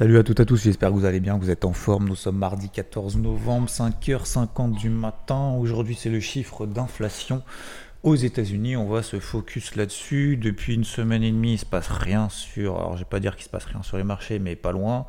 Salut 0.00 0.16
à 0.16 0.22
toutes 0.22 0.40
et 0.40 0.44
à 0.44 0.46
tous, 0.46 0.62
j'espère 0.62 0.88
que 0.88 0.94
vous 0.94 1.04
allez 1.04 1.20
bien, 1.20 1.38
que 1.38 1.44
vous 1.44 1.50
êtes 1.50 1.66
en 1.66 1.74
forme. 1.74 2.08
Nous 2.08 2.16
sommes 2.16 2.38
mardi 2.38 2.70
14 2.70 3.18
novembre, 3.18 3.68
5h50 3.68 4.74
du 4.74 4.88
matin. 4.88 5.54
Aujourd'hui, 5.60 5.94
c'est 5.94 6.08
le 6.08 6.20
chiffre 6.20 6.64
d'inflation 6.64 7.42
aux 8.02 8.14
États-Unis. 8.14 8.78
On 8.78 8.88
va 8.88 9.02
se 9.02 9.20
focus 9.20 9.76
là-dessus. 9.76 10.38
Depuis 10.38 10.74
une 10.74 10.84
semaine 10.84 11.22
et 11.22 11.30
demie, 11.30 11.52
il 11.52 11.58
se 11.58 11.66
passe 11.66 11.88
rien 11.88 12.30
sur. 12.30 12.78
Alors, 12.78 12.94
je 12.94 13.00
vais 13.00 13.10
pas 13.10 13.20
dire 13.20 13.36
qu'il 13.36 13.44
se 13.44 13.50
passe 13.50 13.66
rien 13.66 13.82
sur 13.82 13.98
les 13.98 14.04
marchés, 14.04 14.38
mais 14.38 14.56
pas 14.56 14.72
loin. 14.72 15.04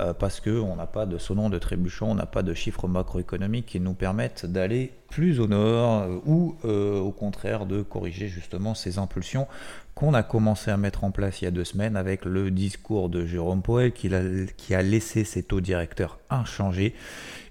Euh, 0.00 0.12
parce 0.12 0.40
qu'on 0.40 0.74
n'a 0.74 0.86
pas 0.86 1.06
de 1.06 1.18
sonnant 1.18 1.50
de 1.50 1.58
trébuchon, 1.58 2.10
on 2.10 2.14
n'a 2.16 2.26
pas 2.26 2.42
de 2.42 2.52
chiffres 2.52 2.88
macroéconomiques 2.88 3.66
qui 3.66 3.78
nous 3.78 3.94
permettent 3.94 4.44
d'aller 4.44 4.92
plus 5.08 5.38
au 5.38 5.46
nord 5.46 6.02
euh, 6.02 6.18
ou 6.26 6.56
euh, 6.64 6.98
au 6.98 7.12
contraire 7.12 7.64
de 7.64 7.80
corriger 7.82 8.26
justement 8.26 8.74
ces 8.74 8.98
impulsions 8.98 9.46
qu'on 9.94 10.12
a 10.12 10.24
commencé 10.24 10.72
à 10.72 10.76
mettre 10.76 11.04
en 11.04 11.12
place 11.12 11.40
il 11.40 11.44
y 11.44 11.48
a 11.48 11.52
deux 11.52 11.62
semaines 11.62 11.96
avec 11.96 12.24
le 12.24 12.50
discours 12.50 13.08
de 13.08 13.24
Jérôme 13.24 13.62
Powell 13.62 13.92
qui 13.92 14.12
a, 14.12 14.22
qui 14.56 14.74
a 14.74 14.82
laissé 14.82 15.22
ses 15.22 15.44
taux 15.44 15.60
directeurs 15.60 16.18
inchangés 16.30 16.94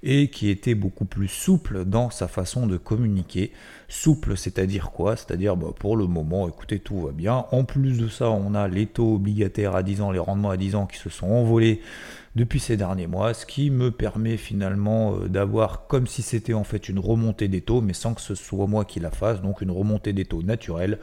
et 0.04 0.28
qui 0.28 0.50
était 0.50 0.76
beaucoup 0.76 1.06
plus 1.06 1.30
souple 1.30 1.86
dans 1.86 2.10
sa 2.10 2.28
façon 2.28 2.68
de 2.68 2.76
communiquer. 2.76 3.54
Souple, 3.88 4.36
c'est-à-dire 4.36 4.92
quoi? 4.92 5.16
C'est-à-dire 5.16 5.56
bah, 5.56 5.70
pour 5.80 5.96
le 5.96 6.08
moment, 6.08 6.50
écoutez, 6.50 6.80
tout 6.80 7.00
va 7.00 7.12
bien. 7.12 7.46
En 7.52 7.64
plus 7.64 7.98
de 7.98 8.10
ça, 8.10 8.30
on 8.30 8.54
a 8.54 8.68
les 8.68 8.88
taux 8.88 9.16
obligataires 9.16 9.76
à 9.76 9.84
10 9.84 10.02
ans, 10.02 10.12
les 10.12 10.20
rendements 10.20 10.50
à 10.50 10.58
10 10.58 10.76
ans 10.76 10.86
qui 10.86 10.98
se 10.98 11.10
sont 11.10 11.28
envolés 11.28 11.82
depuis 12.36 12.60
ces 12.60 12.78
derniers 12.78 13.08
mois, 13.08 13.34
ce 13.34 13.46
qui 13.46 13.70
me 13.70 13.92
permet 13.92 14.38
finalement 14.38 15.16
euh, 15.16 15.28
d'avoir 15.28 15.88
comme 15.88 16.08
si 16.08 16.22
c'était 16.22 16.54
en 16.54 16.64
fait 16.64 16.90
une 16.90 17.00
remontée 17.00 17.48
des 17.48 17.62
taux, 17.62 17.82
mais 17.82 17.94
sans 17.94 18.14
que 18.14 18.22
ce 18.22 18.36
soit 18.36 18.68
moi 18.68 18.86
qui 18.86 19.00
la 19.00 19.12
fasse, 19.12 19.42
donc 19.42 19.62
une 19.62 19.72
remontée 19.72 20.14
des 20.14 20.26
taux 20.26 20.42
naturelle. 20.42 21.00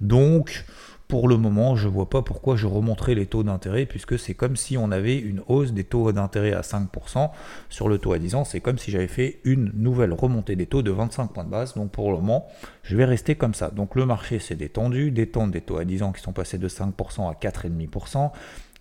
Donc, 0.00 0.64
pour 1.08 1.28
le 1.28 1.36
moment, 1.36 1.76
je 1.76 1.86
ne 1.86 1.92
vois 1.92 2.08
pas 2.08 2.22
pourquoi 2.22 2.56
je 2.56 2.66
remonterai 2.66 3.14
les 3.14 3.26
taux 3.26 3.42
d'intérêt, 3.42 3.84
puisque 3.86 4.18
c'est 4.18 4.34
comme 4.34 4.56
si 4.56 4.76
on 4.76 4.90
avait 4.90 5.18
une 5.18 5.42
hausse 5.48 5.72
des 5.72 5.84
taux 5.84 6.10
d'intérêt 6.12 6.52
à 6.52 6.62
5% 6.62 7.30
sur 7.68 7.88
le 7.88 7.98
taux 7.98 8.14
à 8.14 8.18
10 8.18 8.34
ans. 8.34 8.44
C'est 8.44 8.60
comme 8.60 8.78
si 8.78 8.90
j'avais 8.90 9.06
fait 9.06 9.40
une 9.44 9.70
nouvelle 9.74 10.12
remontée 10.12 10.56
des 10.56 10.66
taux 10.66 10.82
de 10.82 10.90
25 10.90 11.32
points 11.32 11.44
de 11.44 11.50
base. 11.50 11.74
Donc 11.74 11.90
pour 11.90 12.10
le 12.10 12.16
moment, 12.16 12.46
je 12.82 12.96
vais 12.96 13.04
rester 13.04 13.34
comme 13.34 13.54
ça. 13.54 13.70
Donc 13.70 13.96
le 13.96 14.06
marché 14.06 14.38
s'est 14.38 14.54
détendu, 14.54 15.10
détente 15.10 15.50
des 15.50 15.60
taux 15.60 15.76
à 15.76 15.84
10 15.84 16.02
ans 16.02 16.12
qui 16.12 16.22
sont 16.22 16.32
passés 16.32 16.58
de 16.58 16.68
5% 16.68 17.30
à 17.30 17.34
4,5%. 17.34 18.30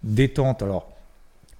Détente, 0.04 0.64
alors 0.64 0.93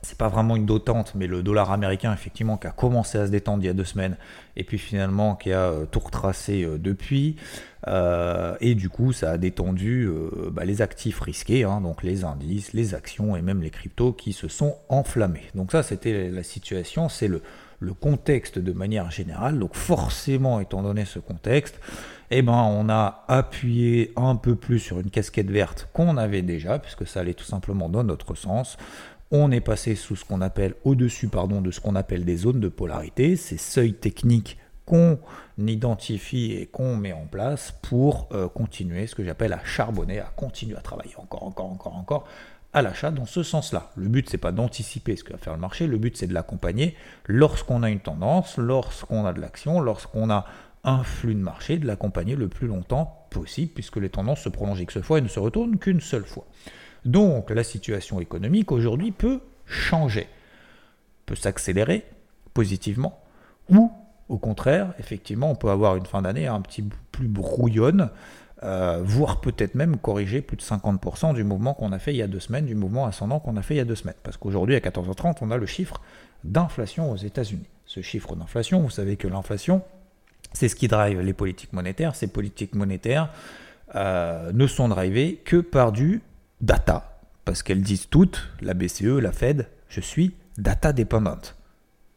c'est 0.04 0.18
pas 0.18 0.28
vraiment 0.28 0.56
une 0.56 0.66
dotante, 0.66 1.14
mais 1.16 1.28
le 1.28 1.42
dollar 1.44 1.72
américain, 1.72 2.14
effectivement, 2.14 2.58
qui 2.58 2.68
a 2.68 2.72
commencé 2.72 3.18
à 3.18 3.26
se 3.26 3.32
détendre 3.32 3.64
il 3.64 3.68
y 3.68 3.70
a 3.70 3.74
deux 3.74 3.86
semaines, 3.86 4.18
et 4.56 4.64
puis 4.64 4.78
finalement 4.78 5.36
qui 5.36 5.52
a 5.52 5.72
euh, 5.72 5.86
tout 5.86 6.00
retracé 6.00 6.64
euh, 6.64 6.78
depuis. 6.78 7.38
Euh, 7.88 8.56
et 8.62 8.76
du 8.76 8.90
coup, 8.90 9.14
ça 9.14 9.32
a 9.32 9.38
détendu 9.38 10.10
bah, 10.52 10.64
les 10.64 10.82
actifs 10.82 11.20
risqués, 11.20 11.64
hein, 11.64 11.82
donc 11.82 12.04
les 12.04 12.24
indices, 12.24 12.74
les 12.74 12.96
actions 12.96 13.36
et 13.36 13.42
même 13.42 13.62
les 13.62 13.72
cryptos 13.72 14.14
qui 14.14 14.32
se 14.32 14.48
sont 14.48 14.76
enflammés. 14.88 15.48
Donc 15.56 15.72
ça, 15.72 15.84
c'était 15.84 16.30
la 16.30 16.44
situation, 16.44 17.10
c'est 17.10 17.28
le, 17.28 17.42
le 17.80 17.94
contexte 17.94 18.58
de 18.58 18.72
manière 18.72 19.12
générale. 19.12 19.60
Donc 19.60 19.76
forcément, 19.76 20.60
étant 20.60 20.82
donné 20.82 21.04
ce 21.04 21.20
contexte, 21.20 21.80
eh 22.32 22.42
ben, 22.42 22.54
on 22.54 22.90
a 22.90 23.26
appuyé 23.28 24.12
un 24.16 24.36
peu 24.36 24.56
plus 24.56 24.80
sur 24.80 25.00
une 25.00 25.12
casquette 25.12 25.52
verte 25.52 25.88
qu'on 25.94 26.18
avait 26.18 26.42
déjà, 26.42 26.80
puisque 26.80 27.06
ça 27.06 27.20
allait 27.20 27.34
tout 27.34 27.44
simplement 27.44 27.90
dans 27.90 28.04
notre 28.04 28.34
sens 28.34 28.78
on 29.34 29.52
est 29.52 29.62
passé 29.62 29.96
sous 29.96 30.16
ce 30.16 30.24
qu'on 30.24 30.42
appelle 30.42 30.76
au-dessus 30.86 31.28
pardon 31.28 31.60
de 31.60 31.72
ce 31.72 31.82
qu'on 31.82 31.96
appelle 31.96 32.24
des 32.24 32.38
zones 32.38 32.60
de 32.60 32.70
polarité, 32.70 33.36
ces 33.36 33.58
seuils 33.58 33.96
techniques 33.96 34.60
qu'on 34.86 35.18
identifie 35.58 36.52
et 36.52 36.68
qu'on 36.68 36.96
met 36.96 37.14
en 37.14 37.26
place 37.26 37.74
pour 37.82 38.30
euh, 38.32 38.48
continuer 38.48 39.08
ce 39.08 39.16
que 39.16 39.24
j'appelle 39.24 39.54
à 39.54 39.64
charbonner, 39.64 40.20
à 40.20 40.32
continuer 40.36 40.78
à 40.78 40.82
travailler 40.82 41.16
encore, 41.18 41.44
encore, 41.44 41.72
encore, 41.72 41.96
encore 41.96 42.28
à 42.74 42.84
l'achat 42.84 43.10
dans 43.10 43.26
ce 43.26 43.42
sens-là. 43.42 43.92
Le 43.96 44.08
but, 44.08 44.30
c'est 44.30 44.38
pas 44.38 44.52
d'anticiper 44.52 45.16
ce 45.16 45.24
que 45.24 45.32
va 45.32 45.40
faire 45.40 45.54
le 45.54 45.60
marché, 45.60 45.88
le 45.88 45.98
but, 45.98 46.16
c'est 46.16 46.28
de 46.28 46.34
l'accompagner 46.34 46.96
lorsqu'on 47.26 47.82
a 47.82 47.90
une 47.90 48.02
tendance, 48.02 48.58
lorsqu'on 48.58 49.26
a 49.26 49.34
de 49.34 49.42
l'action, 49.42 49.80
lorsqu'on 49.80 50.30
a 50.30 50.46
un 50.84 51.04
flux 51.04 51.34
de 51.34 51.40
marché, 51.40 51.78
de 51.78 51.88
l'accompagner 51.88 52.36
le 52.36 52.50
plus 52.50 52.68
longtemps 52.68 53.26
possible, 53.32 53.72
puisque 53.74 53.98
les 53.98 54.10
tendances 54.10 54.42
se 54.42 54.50
prolongent 54.50 54.82
X 54.82 55.00
fois 55.02 55.18
et 55.18 55.22
ne 55.22 55.28
se 55.28 55.40
retournent 55.40 55.78
qu'une 55.78 56.02
seule 56.02 56.26
fois. 56.26 56.46
Donc 57.06 57.50
la 57.50 57.64
situation 57.64 58.20
économique 58.20 58.72
aujourd'hui 58.72 59.12
peut 59.12 59.42
changer, 59.66 60.28
peut 61.26 61.36
s'accélérer 61.36 62.06
positivement, 62.54 63.22
ou 63.70 63.92
au 64.30 64.38
contraire, 64.38 64.94
effectivement, 65.00 65.52
on 65.52 65.56
peut 65.56 65.70
avoir 65.70 65.96
une 65.96 66.06
fin 66.06 66.22
d'année 66.22 66.48
un 66.48 66.62
petit 66.62 66.82
peu 66.82 66.96
plus 67.12 67.28
brouillonne, 67.28 68.10
euh, 68.64 69.02
voire 69.04 69.42
peut-être 69.42 69.76
même 69.76 69.98
corriger 69.98 70.42
plus 70.42 70.56
de 70.56 70.62
50% 70.62 71.34
du 71.34 71.44
mouvement 71.44 71.74
qu'on 71.74 71.92
a 71.92 72.00
fait 72.00 72.14
il 72.14 72.18
y 72.18 72.22
a 72.22 72.28
deux 72.28 72.40
semaines, 72.40 72.66
du 72.66 72.76
mouvement 72.76 73.06
ascendant 73.06 73.40
qu'on 73.40 73.58
a 73.58 73.62
fait 73.62 73.76
il 73.76 73.78
y 73.78 73.82
a 73.82 73.86
deux 73.86 73.96
semaines. 73.96 74.16
Parce 74.24 74.38
qu'aujourd'hui, 74.38 74.76
à 74.76 74.80
14h30, 74.80 75.38
on 75.42 75.52
a 75.52 75.58
le 75.58 75.66
chiffre 75.66 76.02
d'inflation 76.44 77.12
aux 77.12 77.18
États-Unis. 77.18 77.68
Ce 77.86 78.02
chiffre 78.02 78.36
d'inflation, 78.36 78.80
vous 78.80 78.90
savez 78.90 79.18
que 79.18 79.28
l'inflation, 79.28 79.82
c'est 80.54 80.70
ce 80.70 80.76
qui 80.76 80.88
drive 80.88 81.20
les 81.20 81.34
politiques 81.34 81.74
monétaires. 81.74 82.16
Ces 82.16 82.28
politiques 82.28 82.76
monétaires 82.76 83.30
euh, 83.96 84.52
ne 84.54 84.66
sont 84.68 84.88
drivées 84.88 85.42
que 85.44 85.58
par 85.58 85.92
du 85.92 86.22
data, 86.64 87.20
parce 87.44 87.62
qu'elles 87.62 87.82
disent 87.82 88.08
toutes, 88.10 88.50
la 88.62 88.74
BCE, 88.74 89.20
la 89.20 89.34
Fed, 89.34 89.68
je 89.90 90.00
suis 90.00 90.36
data 90.58 90.94
dépendante. 90.94 91.58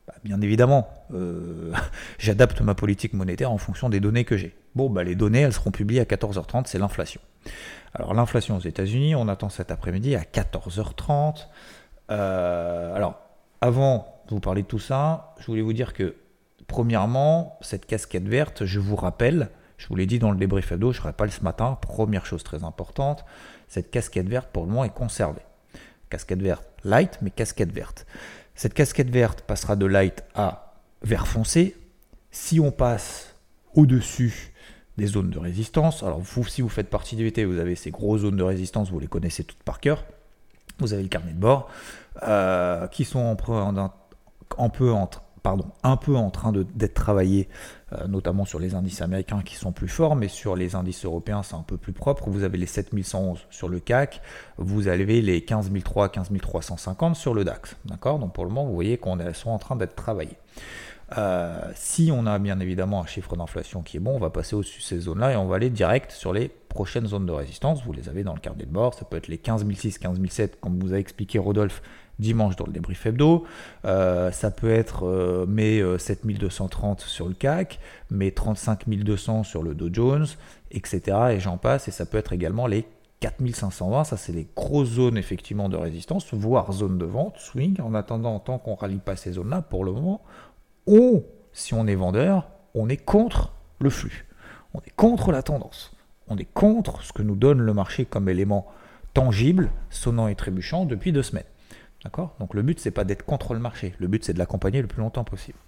Bah, 0.06 0.14
bien 0.22 0.40
évidemment, 0.40 0.88
euh, 1.12 1.72
j'adapte 2.18 2.60
ma 2.60 2.74
politique 2.74 3.12
monétaire 3.12 3.50
en 3.50 3.58
fonction 3.58 3.88
des 3.88 3.98
données 3.98 4.24
que 4.24 4.36
j'ai. 4.36 4.54
Bon, 4.76 4.88
bah, 4.88 5.02
les 5.02 5.16
données, 5.16 5.40
elles 5.40 5.52
seront 5.52 5.72
publiées 5.72 6.00
à 6.00 6.04
14h30, 6.04 6.66
c'est 6.66 6.78
l'inflation. 6.78 7.20
Alors 7.92 8.14
l'inflation 8.14 8.56
aux 8.56 8.60
États-Unis, 8.60 9.16
on 9.16 9.26
attend 9.26 9.48
cet 9.48 9.72
après-midi 9.72 10.14
à 10.14 10.22
14h30. 10.22 11.46
Euh, 12.12 12.94
alors, 12.94 13.18
avant 13.60 14.22
de 14.28 14.34
vous 14.34 14.40
parler 14.40 14.62
de 14.62 14.68
tout 14.68 14.78
ça, 14.78 15.34
je 15.40 15.46
voulais 15.46 15.62
vous 15.62 15.72
dire 15.72 15.92
que, 15.92 16.14
premièrement, 16.68 17.58
cette 17.62 17.86
casquette 17.86 18.28
verte, 18.28 18.64
je 18.64 18.78
vous 18.78 18.96
rappelle, 18.96 19.50
je 19.76 19.88
vous 19.88 19.96
l'ai 19.96 20.06
dit 20.06 20.20
dans 20.20 20.30
le 20.30 20.36
débrief 20.36 20.70
ado, 20.70 20.92
je 20.92 21.04
ne 21.04 21.10
pas 21.10 21.24
le 21.24 21.30
ce 21.30 21.42
matin, 21.42 21.78
première 21.80 22.26
chose 22.26 22.44
très 22.44 22.62
importante, 22.62 23.24
cette 23.68 23.90
casquette 23.90 24.28
verte 24.28 24.48
pour 24.52 24.64
le 24.64 24.70
moment 24.70 24.84
est 24.84 24.94
conservée. 24.94 25.42
Casquette 26.10 26.42
verte 26.42 26.64
light, 26.84 27.18
mais 27.22 27.30
casquette 27.30 27.72
verte. 27.72 28.06
Cette 28.54 28.74
casquette 28.74 29.10
verte 29.10 29.42
passera 29.42 29.76
de 29.76 29.86
light 29.86 30.24
à 30.34 30.74
vert 31.02 31.26
foncé. 31.26 31.76
Si 32.30 32.60
on 32.60 32.70
passe 32.70 33.34
au-dessus 33.74 34.52
des 34.96 35.06
zones 35.06 35.30
de 35.30 35.38
résistance, 35.38 36.02
alors 36.02 36.20
vous, 36.20 36.44
si 36.46 36.62
vous 36.62 36.68
faites 36.68 36.88
partie 36.88 37.16
du 37.16 37.24
VT, 37.24 37.44
vous 37.44 37.58
avez 37.58 37.76
ces 37.76 37.90
grosses 37.90 38.22
zones 38.22 38.36
de 38.36 38.42
résistance, 38.42 38.90
vous 38.90 39.00
les 39.00 39.08
connaissez 39.08 39.44
toutes 39.44 39.62
par 39.62 39.80
cœur. 39.80 40.04
Vous 40.78 40.92
avez 40.92 41.02
le 41.02 41.08
carnet 41.08 41.32
de 41.32 41.38
bord, 41.38 41.70
euh, 42.22 42.86
qui 42.88 43.04
sont 43.04 43.18
en, 43.18 43.92
en, 44.56 44.70
peu 44.70 44.92
entre 44.92 45.22
pardon, 45.46 45.66
un 45.84 45.96
peu 45.96 46.16
en 46.16 46.30
train 46.30 46.50
d'être 46.50 46.94
travaillé, 46.94 47.48
euh, 47.92 48.08
notamment 48.08 48.44
sur 48.44 48.58
les 48.58 48.74
indices 48.74 49.00
américains 49.00 49.42
qui 49.42 49.54
sont 49.54 49.70
plus 49.70 49.86
forts, 49.86 50.16
mais 50.16 50.26
sur 50.26 50.56
les 50.56 50.74
indices 50.74 51.04
européens, 51.04 51.44
c'est 51.44 51.54
un 51.54 51.62
peu 51.62 51.76
plus 51.76 51.92
propre. 51.92 52.28
Vous 52.28 52.42
avez 52.42 52.58
les 52.58 52.66
7111 52.66 53.46
sur 53.48 53.68
le 53.68 53.78
CAC, 53.78 54.22
vous 54.58 54.88
avez 54.88 55.22
les 55.22 55.44
15003, 55.44 56.08
15350 56.08 57.14
sur 57.14 57.32
le 57.32 57.44
DAX. 57.44 57.76
D'accord? 57.84 58.18
Donc 58.18 58.32
pour 58.32 58.44
le 58.44 58.50
moment, 58.50 58.66
vous 58.66 58.74
voyez 58.74 58.98
qu'on 58.98 59.16
sont 59.34 59.50
en 59.50 59.58
train 59.60 59.76
d'être 59.76 59.94
travaillés. 59.94 60.36
Euh, 61.16 61.60
si 61.76 62.10
on 62.12 62.26
a 62.26 62.40
bien 62.40 62.58
évidemment 62.58 63.02
un 63.02 63.06
chiffre 63.06 63.36
d'inflation 63.36 63.82
qui 63.82 63.98
est 63.98 64.00
bon, 64.00 64.16
on 64.16 64.18
va 64.18 64.30
passer 64.30 64.56
au-dessus 64.56 64.80
de 64.80 64.84
ces 64.84 64.98
zones-là 64.98 65.34
et 65.34 65.36
on 65.36 65.46
va 65.46 65.54
aller 65.54 65.70
direct 65.70 66.10
sur 66.10 66.32
les 66.32 66.48
prochaines 66.48 67.06
zones 67.06 67.26
de 67.26 67.30
résistance. 67.30 67.84
Vous 67.84 67.92
les 67.92 68.08
avez 68.08 68.24
dans 68.24 68.34
le 68.34 68.40
carnet 68.40 68.64
de 68.64 68.72
bord. 68.72 68.94
Ça 68.94 69.04
peut 69.04 69.16
être 69.16 69.28
les 69.28 69.38
15006, 69.38 70.00
15007, 70.00 70.58
comme 70.58 70.80
vous 70.80 70.92
a 70.92 70.98
expliqué 70.98 71.38
Rodolphe 71.38 71.82
dimanche 72.18 72.56
dans 72.56 72.66
le 72.66 72.72
débrief 72.72 73.06
hebdo. 73.06 73.44
Euh, 73.84 74.30
ça 74.30 74.50
peut 74.50 74.70
être 74.70 75.06
euh, 75.06 75.46
mai 75.46 75.82
7230 75.98 77.00
euh, 77.00 77.04
sur 77.06 77.28
le 77.28 77.34
CAC, 77.34 77.78
mai 78.10 78.30
35200 78.30 79.44
sur 79.44 79.62
le 79.62 79.74
Dow 79.74 79.88
Jones, 79.92 80.26
etc. 80.70 81.00
Et 81.32 81.40
j'en 81.40 81.58
passe. 81.58 81.88
Et 81.88 81.90
ça 81.90 82.06
peut 82.06 82.18
être 82.18 82.32
également 82.32 82.66
les 82.66 82.86
4520. 83.20 84.04
Ça, 84.04 84.16
c'est 84.16 84.32
les 84.32 84.48
grosses 84.56 84.90
zones 84.90 85.16
effectivement 85.16 85.68
de 85.68 85.76
résistance, 85.76 86.32
voire 86.34 86.72
zone 86.72 86.98
de 86.98 87.06
vente, 87.06 87.38
swing. 87.38 87.80
En 87.80 87.94
attendant, 87.94 88.38
tant 88.38 88.58
qu'on 88.58 88.74
rallie 88.74 88.98
pas 88.98 89.16
ces 89.16 89.32
zones-là, 89.32 89.62
pour 89.62 89.84
le 89.84 89.92
moment, 89.92 90.22
on, 90.86 91.24
si 91.52 91.74
on 91.74 91.86
est 91.86 91.94
vendeur, 91.94 92.48
on 92.74 92.88
est 92.88 92.96
contre 92.96 93.52
le 93.80 93.90
flux. 93.90 94.26
On 94.74 94.80
est 94.80 94.94
contre 94.94 95.32
la 95.32 95.42
tendance. 95.42 95.92
On 96.28 96.36
est 96.36 96.52
contre 96.52 97.02
ce 97.02 97.12
que 97.12 97.22
nous 97.22 97.36
donne 97.36 97.60
le 97.60 97.72
marché 97.72 98.04
comme 98.04 98.28
élément 98.28 98.66
tangible, 99.14 99.70
sonnant 99.88 100.28
et 100.28 100.34
trébuchant 100.34 100.84
depuis 100.84 101.12
deux 101.12 101.22
semaines. 101.22 101.44
D'accord? 102.06 102.36
Donc 102.38 102.54
le 102.54 102.62
but, 102.62 102.78
c'est 102.78 102.92
pas 102.92 103.02
d'être 103.02 103.24
contre 103.24 103.52
le 103.52 103.58
marché. 103.58 103.92
Le 103.98 104.06
but, 104.06 104.24
c'est 104.24 104.32
de 104.32 104.38
l'accompagner 104.38 104.80
le 104.80 104.86
plus 104.86 105.00
longtemps 105.00 105.24
possible. 105.24 105.58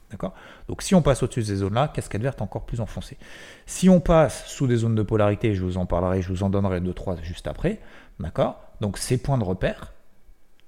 Donc 0.69 0.83
si 0.83 0.95
on 0.95 1.03
passe 1.03 1.25
au-dessus 1.25 1.41
de 1.41 1.47
ces 1.47 1.57
zones-là, 1.57 1.89
casquette 1.89 2.23
verte 2.23 2.41
encore 2.41 2.65
plus 2.65 2.81
enfoncée. 2.81 3.19
Si 3.67 3.89
on 3.89 3.99
passe 3.99 4.47
sous 4.47 4.69
des 4.69 4.77
zones 4.77 4.95
de 4.95 5.03
polarité, 5.03 5.53
je 5.57 5.65
vous 5.65 5.79
en 5.79 5.85
parlerai, 5.85 6.23
je 6.23 6.29
vous 6.29 6.45
en 6.45 6.49
donnerai 6.49 6.81
deux, 6.81 6.95
trois 6.95 7.17
juste 7.23 7.49
après. 7.49 7.81
D'accord? 8.21 8.61
Donc 8.81 8.99
ces 8.99 9.19
points 9.19 9.37
de 9.37 9.43
repère, 9.43 9.93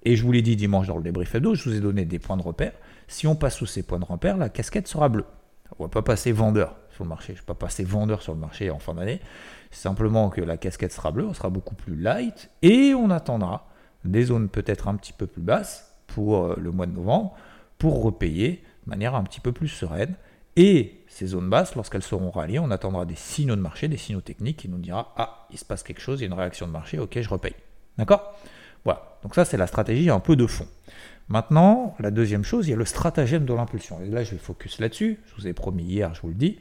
et 0.03 0.17
je 0.17 0.25
vous 0.25 0.33
l'ai 0.33 0.43
dit 0.43 0.57
dimanche 0.57 0.89
dans 0.89 0.97
le 0.97 1.05
débrief 1.05 1.37
hebdo, 1.37 1.55
je 1.55 1.71
vous 1.71 1.77
ai 1.77 1.81
donné 1.81 2.05
des 2.05 2.19
points 2.19 2.37
de 2.37 2.43
repère. 2.43 2.73
Si 3.07 3.29
on 3.29 3.37
passe 3.37 3.55
sous 3.55 3.67
ces 3.67 3.85
points 3.85 4.01
de 4.01 4.05
repère, 4.05 4.37
la 4.39 4.49
casquette 4.49 4.89
sera 4.89 5.09
bleue. 5.09 5.27
On 5.79 5.85
ne 5.85 5.89
va 5.89 5.93
pas 5.93 6.03
passer 6.03 6.33
vendeur 6.33 6.75
sur 6.91 7.05
le 7.05 7.11
marché. 7.11 7.35
Je 7.35 7.39
ne 7.39 7.43
vais 7.43 7.47
pas 7.47 7.55
passer 7.55 7.85
vendeur 7.85 8.23
sur 8.23 8.35
le 8.35 8.41
marché 8.41 8.73
en 8.73 8.81
fin 8.81 8.95
d'année. 8.95 9.21
Simplement 9.71 10.31
que 10.31 10.41
la 10.41 10.57
casquette 10.57 10.93
sera 10.93 11.13
bleue, 11.13 11.29
on 11.29 11.35
sera 11.35 11.49
beaucoup 11.49 11.77
plus 11.77 11.95
light 11.95 12.51
et 12.63 12.93
on 12.93 13.11
attendra 13.11 13.70
des 14.05 14.25
zones 14.25 14.49
peut-être 14.49 14.89
un 14.89 14.95
petit 14.97 15.13
peu 15.13 15.27
plus 15.27 15.43
basses 15.43 15.95
pour 16.07 16.45
euh, 16.45 16.57
le 16.59 16.71
mois 16.71 16.87
de 16.87 16.93
novembre 16.93 17.35
pour 17.79 18.03
repayer 18.03 18.63
de 18.85 18.91
manière 18.91 19.15
un 19.15 19.25
petit 19.25 19.41
peu 19.41 19.53
plus 19.53 19.69
sereine. 19.69 20.15
Et 20.57 21.03
ces 21.09 21.27
zones 21.27 21.49
basses, 21.49 21.75
lorsqu'elles 21.75 22.03
seront 22.03 22.31
ralliées, 22.31 22.59
on 22.59 22.71
attendra 22.71 23.05
des 23.07 23.15
signaux 23.15 23.57
de 23.57 23.61
marché, 23.61 23.89
des 23.89 23.97
signaux 23.97 24.21
techniques 24.21 24.59
qui 24.59 24.69
nous 24.69 24.79
dira 24.79 25.13
Ah, 25.17 25.47
il 25.51 25.59
se 25.59 25.65
passe 25.65 25.83
quelque 25.83 26.01
chose, 26.01 26.21
il 26.21 26.23
y 26.23 26.25
a 26.25 26.29
une 26.29 26.39
réaction 26.39 26.67
de 26.67 26.73
marché, 26.73 26.99
ok, 26.99 27.21
je 27.21 27.29
repaye. 27.29 27.55
D'accord? 27.99 28.35
Voilà. 28.85 29.19
Donc, 29.23 29.35
ça, 29.35 29.45
c'est 29.45 29.57
la 29.57 29.67
stratégie 29.67 30.11
un 30.11 30.21
peu 30.21 30.37
de 30.37 30.47
fond. 30.47 30.67
Maintenant, 31.29 31.95
la 32.01 32.11
deuxième 32.11 32.45
chose, 32.45 32.67
il 32.67 32.71
y 32.71 32.75
a 32.75 32.77
le 32.77 32.85
stratagème 32.85 33.45
de 33.45 33.55
l'impulsion. 33.55 34.01
Et 34.03 34.09
là, 34.09 34.25
je 34.25 34.33
vais 34.33 34.39
focus 34.39 34.81
là-dessus. 34.81 35.21
Je 35.27 35.35
vous 35.37 35.47
ai 35.47 35.53
promis 35.53 35.85
hier, 35.85 36.15
je 36.15 36.23
vous 36.23 36.29
le 36.29 36.35
dis. 36.35 36.59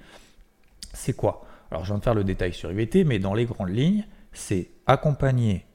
C'est 0.94 1.14
quoi? 1.14 1.46
Alors, 1.72 1.84
je 1.84 1.92
viens 1.92 1.98
de 1.98 2.04
faire 2.04 2.14
le 2.14 2.24
détail 2.24 2.54
sur 2.54 2.72
IVT, 2.72 3.04
mais 3.04 3.20
dans 3.20 3.34
les 3.34 3.46
grandes 3.46 3.76
lignes, 3.76 4.06
c'est 4.34 4.70
accompagner 4.86 5.66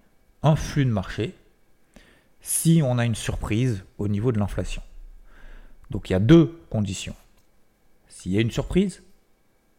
un 0.43 0.57
flux 0.57 0.85
de 0.85 0.91
marché 0.91 1.35
si 2.45 2.83
on 2.85 2.99
a 2.99 3.07
une 3.07 3.15
surprise 3.15 3.85
au 3.97 4.07
niveau 4.07 4.31
de 4.31 4.39
l'inflation. 4.39 4.83
Donc, 5.89 6.11
il 6.11 6.13
y 6.13 6.17
a 6.17 6.21
deux 6.21 6.61
conditions. 6.69 7.15
S'il 8.07 8.33
y 8.33 8.39
a 8.39 8.43
une 8.43 8.51
surprise, 8.51 9.03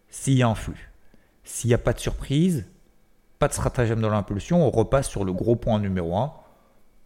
s'il 0.09 0.33
y 0.33 0.41
a 0.41 0.47
un 0.47 0.55
flux. 0.55 0.89
S'il 1.43 1.67
n'y 1.67 1.75
a 1.75 1.77
pas 1.77 1.93
de 1.93 1.99
surprise, 1.99 2.65
pas 3.37 3.47
de 3.47 3.53
stratagème 3.53 4.01
de 4.01 4.07
l'impulsion, 4.07 4.65
on 4.65 4.71
repasse 4.71 5.07
sur 5.07 5.23
le 5.25 5.31
gros 5.31 5.55
point 5.55 5.79
numéro 5.79 6.17
1, 6.17 6.33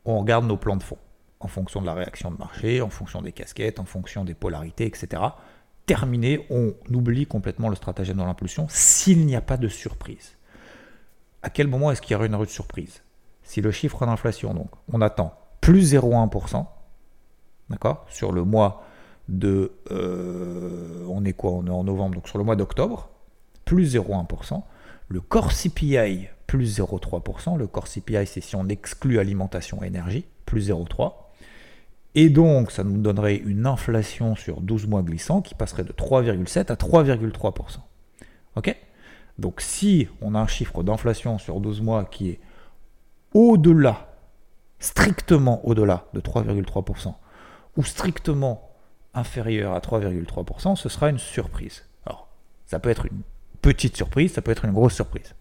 on 0.05 0.19
regarde 0.19 0.45
nos 0.45 0.55
plans 0.55 0.77
de 0.77 0.83
fond 0.83 0.97
en 1.41 1.49
fonction 1.49 1.81
de 1.81 1.85
la 1.85 1.93
réaction 1.93 2.31
de 2.31 2.37
marché, 2.37 2.81
en 2.81 2.89
fonction 2.89 3.21
des 3.21 3.33
casquettes, 3.33 3.79
en 3.79 3.85
fonction 3.85 4.23
des 4.23 4.35
polarités, 4.35 4.85
etc. 4.85 5.21
Terminé, 5.85 6.47
on 6.49 6.73
oublie 6.93 7.25
complètement 7.25 7.67
le 7.67 7.75
stratagème 7.75 8.17
dans 8.17 8.25
l'impulsion 8.25 8.67
s'il 8.69 9.25
n'y 9.25 9.35
a 9.35 9.41
pas 9.41 9.57
de 9.57 9.67
surprise. 9.67 10.37
À 11.41 11.49
quel 11.49 11.67
moment 11.67 11.91
est-ce 11.91 12.01
qu'il 12.01 12.13
y 12.13 12.15
aura 12.15 12.27
une 12.27 12.35
rue 12.35 12.45
de 12.45 12.51
surprise? 12.51 13.03
Si 13.43 13.59
le 13.59 13.71
chiffre 13.71 14.05
d'inflation, 14.05 14.53
donc, 14.53 14.69
on 14.91 15.01
attend 15.01 15.38
plus 15.69 15.93
0,1%, 15.93 16.65
d'accord, 17.69 18.03
sur 18.09 18.31
le 18.31 18.43
mois 18.43 18.83
de, 19.27 19.71
euh, 19.91 21.05
on 21.07 21.23
est 21.25 21.33
quoi 21.33 21.51
On 21.51 21.67
est 21.67 21.69
en 21.69 21.83
novembre, 21.83 22.15
donc 22.15 22.27
sur 22.27 22.39
le 22.39 22.43
mois 22.43 22.55
d'octobre, 22.55 23.09
plus 23.65 23.95
0,1%. 23.95 24.63
Le 25.09 25.21
core 25.21 25.51
CPI, 25.51 26.27
plus 26.47 26.79
0,3%. 26.79 27.55
Le 27.55 27.67
core 27.67 27.87
CPI, 27.87 28.25
c'est 28.25 28.41
si 28.41 28.55
on 28.55 28.67
exclut 28.67 29.19
alimentation 29.19 29.83
et 29.83 29.87
énergie, 29.87 30.25
plus 30.47 30.71
0,3%. 30.71 31.13
Et 32.15 32.29
donc, 32.29 32.71
ça 32.71 32.83
nous 32.83 32.97
donnerait 32.97 33.35
une 33.35 33.67
inflation 33.67 34.35
sur 34.35 34.61
12 34.61 34.87
mois 34.87 35.03
glissant 35.03 35.43
qui 35.43 35.53
passerait 35.53 35.83
de 35.83 35.93
3,7 35.93 36.71
à 36.71 36.75
3,3%. 36.75 37.77
OK? 38.55 38.75
Donc, 39.37 39.61
si 39.61 40.07
on 40.21 40.33
a 40.33 40.39
un 40.39 40.47
chiffre 40.47 40.81
d'inflation 40.81 41.37
sur 41.37 41.59
12 41.59 41.81
mois 41.81 42.05
qui 42.05 42.29
est 42.31 42.39
au-delà, 43.35 44.08
strictement 44.79 45.65
au-delà 45.67 46.05
de 46.13 46.21
3,3%, 46.21 47.13
ou 47.77 47.83
strictement 47.83 48.71
inférieur 49.13 49.73
à 49.73 49.79
3,3%, 49.79 50.75
ce 50.75 50.89
sera 50.89 51.09
une 51.09 51.17
surprise. 51.17 51.85
Alors, 52.05 52.29
ça 52.65 52.79
peut 52.79 52.89
être 52.89 53.05
une 53.05 53.21
petite 53.61 53.95
surprise, 53.95 54.33
ça 54.33 54.41
peut 54.41 54.51
être 54.51 54.65
une 54.65 54.71
grosse 54.73 54.95
surprise. 54.95 55.35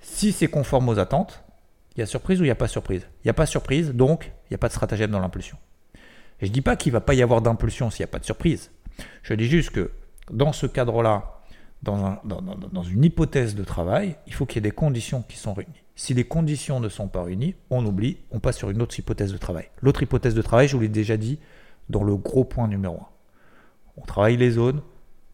Si 0.00 0.32
c'est 0.32 0.48
conforme 0.48 0.88
aux 0.88 0.98
attentes, 0.98 1.42
il 1.96 2.00
y 2.00 2.02
a 2.02 2.06
surprise 2.06 2.40
ou 2.40 2.44
il 2.44 2.48
n'y 2.48 2.52
a 2.52 2.56
pas 2.56 2.68
surprise? 2.68 3.06
Il 3.24 3.26
n'y 3.26 3.30
a 3.30 3.34
pas 3.34 3.46
surprise, 3.46 3.92
donc 3.92 4.26
il 4.26 4.52
n'y 4.52 4.54
a 4.56 4.58
pas 4.58 4.68
de 4.68 4.72
stratagème 4.72 5.10
dans 5.10 5.18
l'impulsion. 5.18 5.56
Je 6.40 6.46
ne 6.46 6.50
dis 6.50 6.60
pas 6.60 6.76
qu'il 6.76 6.92
ne 6.92 6.98
va 6.98 7.00
pas 7.00 7.14
y 7.14 7.22
avoir 7.22 7.40
d'impulsion 7.40 7.90
s'il 7.90 8.02
n'y 8.02 8.10
a 8.10 8.12
pas 8.12 8.18
de 8.18 8.24
surprise. 8.24 8.70
Je 9.22 9.34
dis 9.34 9.46
juste 9.46 9.70
que 9.70 9.90
dans 10.30 10.52
ce 10.52 10.66
cadre-là, 10.66 11.35
dans, 11.86 12.82
une 12.82 13.04
hypothèse 13.04 13.54
de 13.54 13.64
travail, 13.64 14.16
il 14.26 14.34
faut 14.34 14.46
qu'il 14.46 14.56
y 14.56 14.58
ait 14.58 14.70
des 14.70 14.74
conditions 14.74 15.22
qui 15.22 15.36
sont 15.36 15.54
réunies. 15.54 15.82
Si 15.94 16.14
les 16.14 16.24
conditions 16.24 16.80
ne 16.80 16.88
sont 16.88 17.08
pas 17.08 17.22
réunies, 17.22 17.54
on 17.70 17.84
oublie, 17.86 18.18
on 18.30 18.40
passe 18.40 18.58
sur 18.58 18.70
une 18.70 18.82
autre 18.82 18.98
hypothèse 18.98 19.32
de 19.32 19.38
travail. 19.38 19.68
L'autre 19.80 20.02
hypothèse 20.02 20.34
de 20.34 20.42
travail, 20.42 20.68
je 20.68 20.76
vous 20.76 20.82
l'ai 20.82 20.88
déjà 20.88 21.16
dit 21.16 21.38
dans 21.88 22.04
le 22.04 22.16
gros 22.16 22.44
point 22.44 22.68
numéro 22.68 22.96
1. 22.96 23.06
On 23.98 24.04
travaille 24.04 24.36
les 24.36 24.50
zones, 24.50 24.82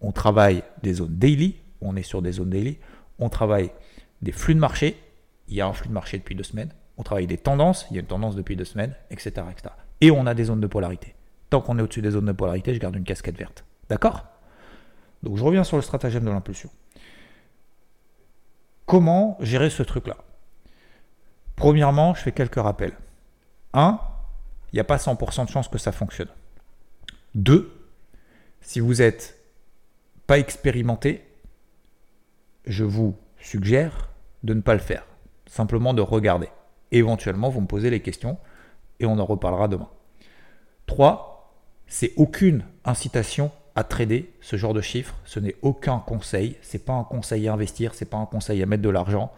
on 0.00 0.12
travaille 0.12 0.62
des 0.82 0.94
zones 0.94 1.16
daily, 1.16 1.56
on 1.80 1.96
est 1.96 2.02
sur 2.02 2.22
des 2.22 2.32
zones 2.32 2.50
daily, 2.50 2.78
on 3.18 3.28
travaille 3.28 3.70
des 4.20 4.32
flux 4.32 4.54
de 4.54 4.60
marché, 4.60 4.96
il 5.48 5.56
y 5.56 5.60
a 5.60 5.66
un 5.66 5.72
flux 5.72 5.88
de 5.88 5.94
marché 5.94 6.18
depuis 6.18 6.34
deux 6.34 6.44
semaines. 6.44 6.72
On 6.98 7.02
travaille 7.02 7.26
des 7.26 7.38
tendances, 7.38 7.86
il 7.90 7.94
y 7.94 7.96
a 7.98 8.00
une 8.00 8.06
tendance 8.06 8.36
depuis 8.36 8.54
deux 8.54 8.64
semaines, 8.64 8.94
etc. 9.10 9.30
etc. 9.50 9.74
Et 10.00 10.10
on 10.10 10.26
a 10.26 10.34
des 10.34 10.44
zones 10.44 10.60
de 10.60 10.66
polarité. 10.66 11.14
Tant 11.50 11.60
qu'on 11.60 11.78
est 11.78 11.82
au-dessus 11.82 12.02
des 12.02 12.10
zones 12.10 12.26
de 12.26 12.32
polarité, 12.32 12.74
je 12.74 12.78
garde 12.78 12.94
une 12.94 13.04
casquette 13.04 13.36
verte. 13.36 13.64
D'accord? 13.88 14.31
Donc 15.22 15.36
je 15.36 15.44
reviens 15.44 15.64
sur 15.64 15.76
le 15.76 15.82
stratagème 15.82 16.24
de 16.24 16.30
l'impulsion. 16.30 16.70
Comment 18.86 19.36
gérer 19.40 19.70
ce 19.70 19.82
truc-là? 19.82 20.16
Premièrement, 21.56 22.14
je 22.14 22.22
fais 22.22 22.32
quelques 22.32 22.56
rappels. 22.56 22.96
1. 23.72 24.00
Il 24.72 24.76
n'y 24.76 24.80
a 24.80 24.84
pas 24.84 24.96
100% 24.96 25.46
de 25.46 25.50
chance 25.50 25.68
que 25.68 25.78
ça 25.78 25.92
fonctionne. 25.92 26.28
2. 27.34 27.72
Si 28.60 28.80
vous 28.80 28.94
n'êtes 28.94 29.38
pas 30.26 30.38
expérimenté, 30.38 31.26
je 32.66 32.84
vous 32.84 33.16
suggère 33.38 34.10
de 34.42 34.54
ne 34.54 34.60
pas 34.60 34.74
le 34.74 34.80
faire 34.80 35.04
simplement 35.52 35.92
de 35.92 36.00
regarder. 36.00 36.48
Éventuellement, 36.92 37.50
vous 37.50 37.60
me 37.60 37.66
posez 37.66 37.90
les 37.90 38.00
questions 38.00 38.38
et 39.00 39.06
on 39.06 39.18
en 39.18 39.24
reparlera 39.24 39.68
demain. 39.68 39.88
3. 40.86 41.54
C'est 41.86 42.12
aucune 42.16 42.64
incitation 42.84 43.52
à 43.74 43.84
trader 43.84 44.30
ce 44.40 44.56
genre 44.56 44.74
de 44.74 44.80
chiffres. 44.80 45.14
Ce 45.24 45.40
n'est 45.40 45.56
aucun 45.62 45.98
conseil. 45.98 46.56
C'est 46.62 46.84
pas 46.84 46.92
un 46.92 47.04
conseil 47.04 47.48
à 47.48 47.52
investir. 47.52 47.94
C'est 47.94 48.10
pas 48.10 48.18
un 48.18 48.26
conseil 48.26 48.62
à 48.62 48.66
mettre 48.66 48.82
de 48.82 48.90
l'argent. 48.90 49.32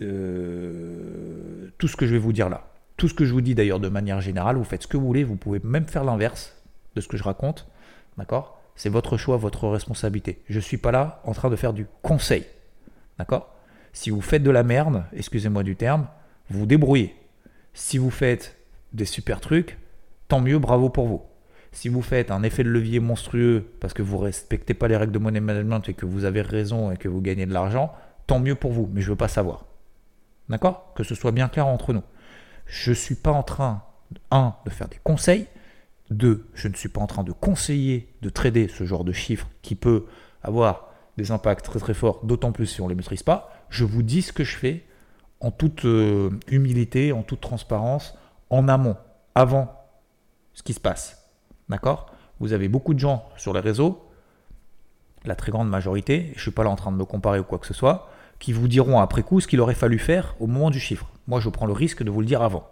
Euh, 0.00 1.70
tout 1.78 1.88
ce 1.88 1.96
que 1.96 2.06
je 2.06 2.12
vais 2.12 2.18
vous 2.18 2.32
dire 2.32 2.48
là. 2.48 2.68
Tout 2.96 3.08
ce 3.08 3.14
que 3.14 3.24
je 3.24 3.32
vous 3.32 3.40
dis 3.40 3.54
d'ailleurs 3.54 3.80
de 3.80 3.88
manière 3.88 4.20
générale, 4.20 4.56
vous 4.56 4.64
faites 4.64 4.82
ce 4.82 4.88
que 4.88 4.96
vous 4.96 5.06
voulez. 5.06 5.24
Vous 5.24 5.36
pouvez 5.36 5.60
même 5.64 5.86
faire 5.86 6.04
l'inverse 6.04 6.56
de 6.94 7.00
ce 7.00 7.08
que 7.08 7.16
je 7.16 7.24
raconte. 7.24 7.66
D'accord? 8.18 8.60
C'est 8.76 8.88
votre 8.88 9.16
choix, 9.16 9.36
votre 9.36 9.68
responsabilité. 9.68 10.42
Je 10.48 10.56
ne 10.56 10.60
suis 10.60 10.78
pas 10.78 10.92
là 10.92 11.20
en 11.24 11.32
train 11.32 11.50
de 11.50 11.56
faire 11.56 11.72
du 11.72 11.86
conseil. 12.02 12.46
D'accord? 13.18 13.54
Si 13.92 14.10
vous 14.10 14.20
faites 14.20 14.42
de 14.42 14.50
la 14.50 14.62
merde, 14.62 15.04
excusez-moi 15.12 15.62
du 15.62 15.76
terme, 15.76 16.06
vous 16.48 16.60
vous 16.60 16.66
débrouillez. 16.66 17.14
Si 17.74 17.98
vous 17.98 18.10
faites 18.10 18.56
des 18.92 19.04
super 19.04 19.40
trucs, 19.40 19.78
tant 20.28 20.40
mieux, 20.40 20.58
bravo 20.58 20.88
pour 20.88 21.06
vous. 21.06 21.22
Si 21.72 21.88
vous 21.88 22.02
faites 22.02 22.30
un 22.30 22.42
effet 22.42 22.64
de 22.64 22.68
levier 22.68 23.00
monstrueux 23.00 23.64
parce 23.80 23.94
que 23.94 24.02
vous 24.02 24.18
respectez 24.18 24.74
pas 24.74 24.88
les 24.88 24.96
règles 24.96 25.12
de 25.12 25.18
money 25.18 25.40
management 25.40 25.80
et 25.88 25.94
que 25.94 26.06
vous 26.06 26.24
avez 26.24 26.42
raison 26.42 26.92
et 26.92 26.96
que 26.96 27.08
vous 27.08 27.20
gagnez 27.20 27.46
de 27.46 27.52
l'argent, 27.52 27.92
tant 28.26 28.38
mieux 28.38 28.54
pour 28.54 28.72
vous, 28.72 28.88
mais 28.92 29.00
je 29.00 29.10
veux 29.10 29.16
pas 29.16 29.28
savoir. 29.28 29.64
D'accord? 30.48 30.92
Que 30.94 31.02
ce 31.02 31.14
soit 31.14 31.32
bien 31.32 31.48
clair 31.48 31.66
entre 31.66 31.92
nous. 31.92 32.02
Je 32.66 32.92
suis 32.92 33.14
pas 33.14 33.32
en 33.32 33.42
train, 33.42 33.82
un, 34.30 34.54
de 34.66 34.70
faire 34.70 34.88
des 34.88 35.00
conseils, 35.02 35.46
deux, 36.10 36.46
je 36.54 36.68
ne 36.68 36.74
suis 36.74 36.90
pas 36.90 37.00
en 37.00 37.06
train 37.06 37.24
de 37.24 37.32
conseiller 37.32 38.12
de 38.20 38.28
trader 38.28 38.68
ce 38.68 38.84
genre 38.84 39.04
de 39.04 39.12
chiffres 39.12 39.48
qui 39.62 39.74
peut 39.74 40.04
avoir 40.42 40.92
des 41.16 41.30
impacts 41.30 41.64
très 41.64 41.78
très 41.78 41.94
forts, 41.94 42.20
d'autant 42.24 42.52
plus 42.52 42.66
si 42.66 42.80
on 42.80 42.84
ne 42.84 42.90
les 42.90 42.94
maîtrise 42.94 43.22
pas 43.22 43.50
je 43.72 43.84
vous 43.84 44.02
dis 44.02 44.22
ce 44.22 44.32
que 44.32 44.44
je 44.44 44.56
fais 44.56 44.84
en 45.40 45.50
toute 45.50 45.86
euh, 45.86 46.30
humilité, 46.46 47.10
en 47.10 47.22
toute 47.22 47.40
transparence, 47.40 48.16
en 48.50 48.68
amont, 48.68 48.96
avant 49.34 49.74
ce 50.52 50.62
qui 50.62 50.74
se 50.74 50.78
passe. 50.78 51.21
D'accord? 51.68 52.06
Vous 52.40 52.52
avez 52.52 52.68
beaucoup 52.68 52.94
de 52.94 52.98
gens 52.98 53.24
sur 53.36 53.52
les 53.52 53.60
réseaux, 53.60 54.08
la 55.24 55.36
très 55.36 55.52
grande 55.52 55.68
majorité, 55.68 56.30
je 56.32 56.38
ne 56.38 56.40
suis 56.40 56.50
pas 56.50 56.64
là 56.64 56.70
en 56.70 56.76
train 56.76 56.92
de 56.92 56.96
me 56.96 57.04
comparer 57.04 57.38
ou 57.38 57.44
quoi 57.44 57.58
que 57.58 57.66
ce 57.66 57.74
soit, 57.74 58.08
qui 58.38 58.52
vous 58.52 58.66
diront 58.66 58.98
après 58.98 59.22
coup 59.22 59.40
ce 59.40 59.46
qu'il 59.46 59.60
aurait 59.60 59.74
fallu 59.74 59.98
faire 59.98 60.34
au 60.40 60.46
moment 60.46 60.70
du 60.70 60.80
chiffre. 60.80 61.08
Moi, 61.28 61.38
je 61.38 61.48
prends 61.48 61.66
le 61.66 61.72
risque 61.72 62.02
de 62.02 62.10
vous 62.10 62.20
le 62.20 62.26
dire 62.26 62.42
avant. 62.42 62.68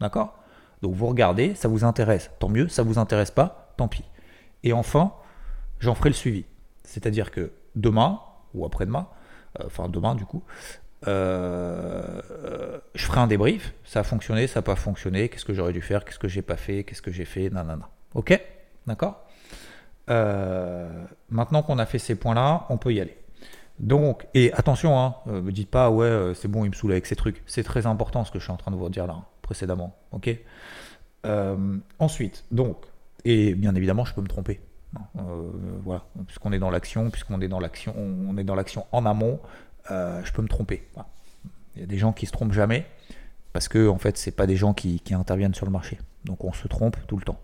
D'accord? 0.00 0.38
Donc 0.82 0.94
vous 0.94 1.06
regardez, 1.06 1.54
ça 1.54 1.68
vous 1.68 1.84
intéresse, 1.84 2.30
tant 2.38 2.48
mieux, 2.48 2.68
ça 2.68 2.82
vous 2.82 2.98
intéresse 2.98 3.30
pas, 3.30 3.72
tant 3.76 3.88
pis. 3.88 4.04
Et 4.62 4.72
enfin, 4.72 5.12
j'en 5.80 5.94
ferai 5.94 6.10
le 6.10 6.14
suivi. 6.14 6.44
C'est-à-dire 6.84 7.30
que 7.30 7.52
demain 7.76 8.20
ou 8.54 8.64
après-demain, 8.64 9.06
euh, 9.60 9.64
enfin 9.66 9.88
demain 9.88 10.14
du 10.14 10.24
coup, 10.24 10.42
euh, 11.06 12.20
je 12.94 13.04
ferai 13.04 13.20
un 13.20 13.26
débrief. 13.26 13.74
Ça 13.84 14.00
a 14.00 14.02
fonctionné, 14.02 14.46
ça 14.46 14.60
n'a 14.60 14.62
pas 14.62 14.76
fonctionné. 14.76 15.28
Qu'est-ce 15.28 15.44
que 15.44 15.54
j'aurais 15.54 15.72
dû 15.72 15.82
faire 15.82 16.04
Qu'est-ce 16.04 16.18
que 16.18 16.28
j'ai 16.28 16.42
pas 16.42 16.56
fait 16.56 16.84
Qu'est-ce 16.84 17.02
que 17.02 17.10
j'ai 17.10 17.24
fait 17.24 17.50
Nanana. 17.50 17.88
Ok 18.14 18.40
D'accord 18.86 19.24
euh, 20.10 21.04
Maintenant 21.30 21.62
qu'on 21.62 21.78
a 21.78 21.86
fait 21.86 21.98
ces 21.98 22.14
points-là, 22.14 22.66
on 22.68 22.76
peut 22.76 22.92
y 22.92 23.00
aller. 23.00 23.16
Donc, 23.80 24.26
et 24.34 24.52
attention, 24.52 24.98
hein, 24.98 25.16
euh, 25.26 25.42
me 25.42 25.50
dites 25.50 25.70
pas, 25.70 25.90
ouais, 25.90 26.06
euh, 26.06 26.34
c'est 26.34 26.46
bon, 26.46 26.64
il 26.64 26.70
me 26.70 26.74
saoule 26.74 26.92
avec 26.92 27.06
ces 27.06 27.16
trucs. 27.16 27.42
C'est 27.46 27.64
très 27.64 27.86
important 27.86 28.24
ce 28.24 28.30
que 28.30 28.38
je 28.38 28.44
suis 28.44 28.52
en 28.52 28.56
train 28.56 28.70
de 28.70 28.76
vous 28.76 28.88
dire 28.88 29.06
là, 29.06 29.16
précédemment. 29.42 29.96
Ok 30.12 30.30
Ensuite, 31.98 32.44
donc, 32.50 32.76
et 33.24 33.54
bien 33.54 33.74
évidemment, 33.74 34.04
je 34.04 34.12
peux 34.12 34.20
me 34.20 34.28
tromper. 34.28 34.60
voilà, 35.14 36.04
puisqu'on 36.26 36.52
est 36.52 36.58
dans 36.58 36.70
l'action, 36.70 37.10
puisqu'on 37.10 37.40
est 37.40 37.48
dans 37.48 37.60
l'action, 37.60 37.94
on 37.96 38.36
est 38.36 38.44
dans 38.44 38.54
l'action 38.54 38.84
en 38.92 39.06
amont, 39.06 39.40
je 39.88 40.32
peux 40.32 40.42
me 40.42 40.48
tromper. 40.48 40.86
Il 41.74 41.80
y 41.80 41.82
a 41.82 41.86
des 41.86 41.96
gens 41.96 42.12
qui 42.12 42.26
se 42.26 42.32
trompent 42.32 42.52
jamais 42.52 42.84
parce 43.54 43.68
que 43.68 43.88
en 43.88 43.96
fait, 43.96 44.18
c'est 44.18 44.32
pas 44.32 44.46
des 44.46 44.56
gens 44.56 44.74
qui 44.74 45.00
interviennent 45.12 45.54
sur 45.54 45.64
le 45.64 45.72
marché. 45.72 45.98
Donc, 46.24 46.44
on 46.44 46.52
se 46.52 46.68
trompe 46.68 46.98
tout 47.06 47.16
le 47.16 47.24
temps. 47.24 47.40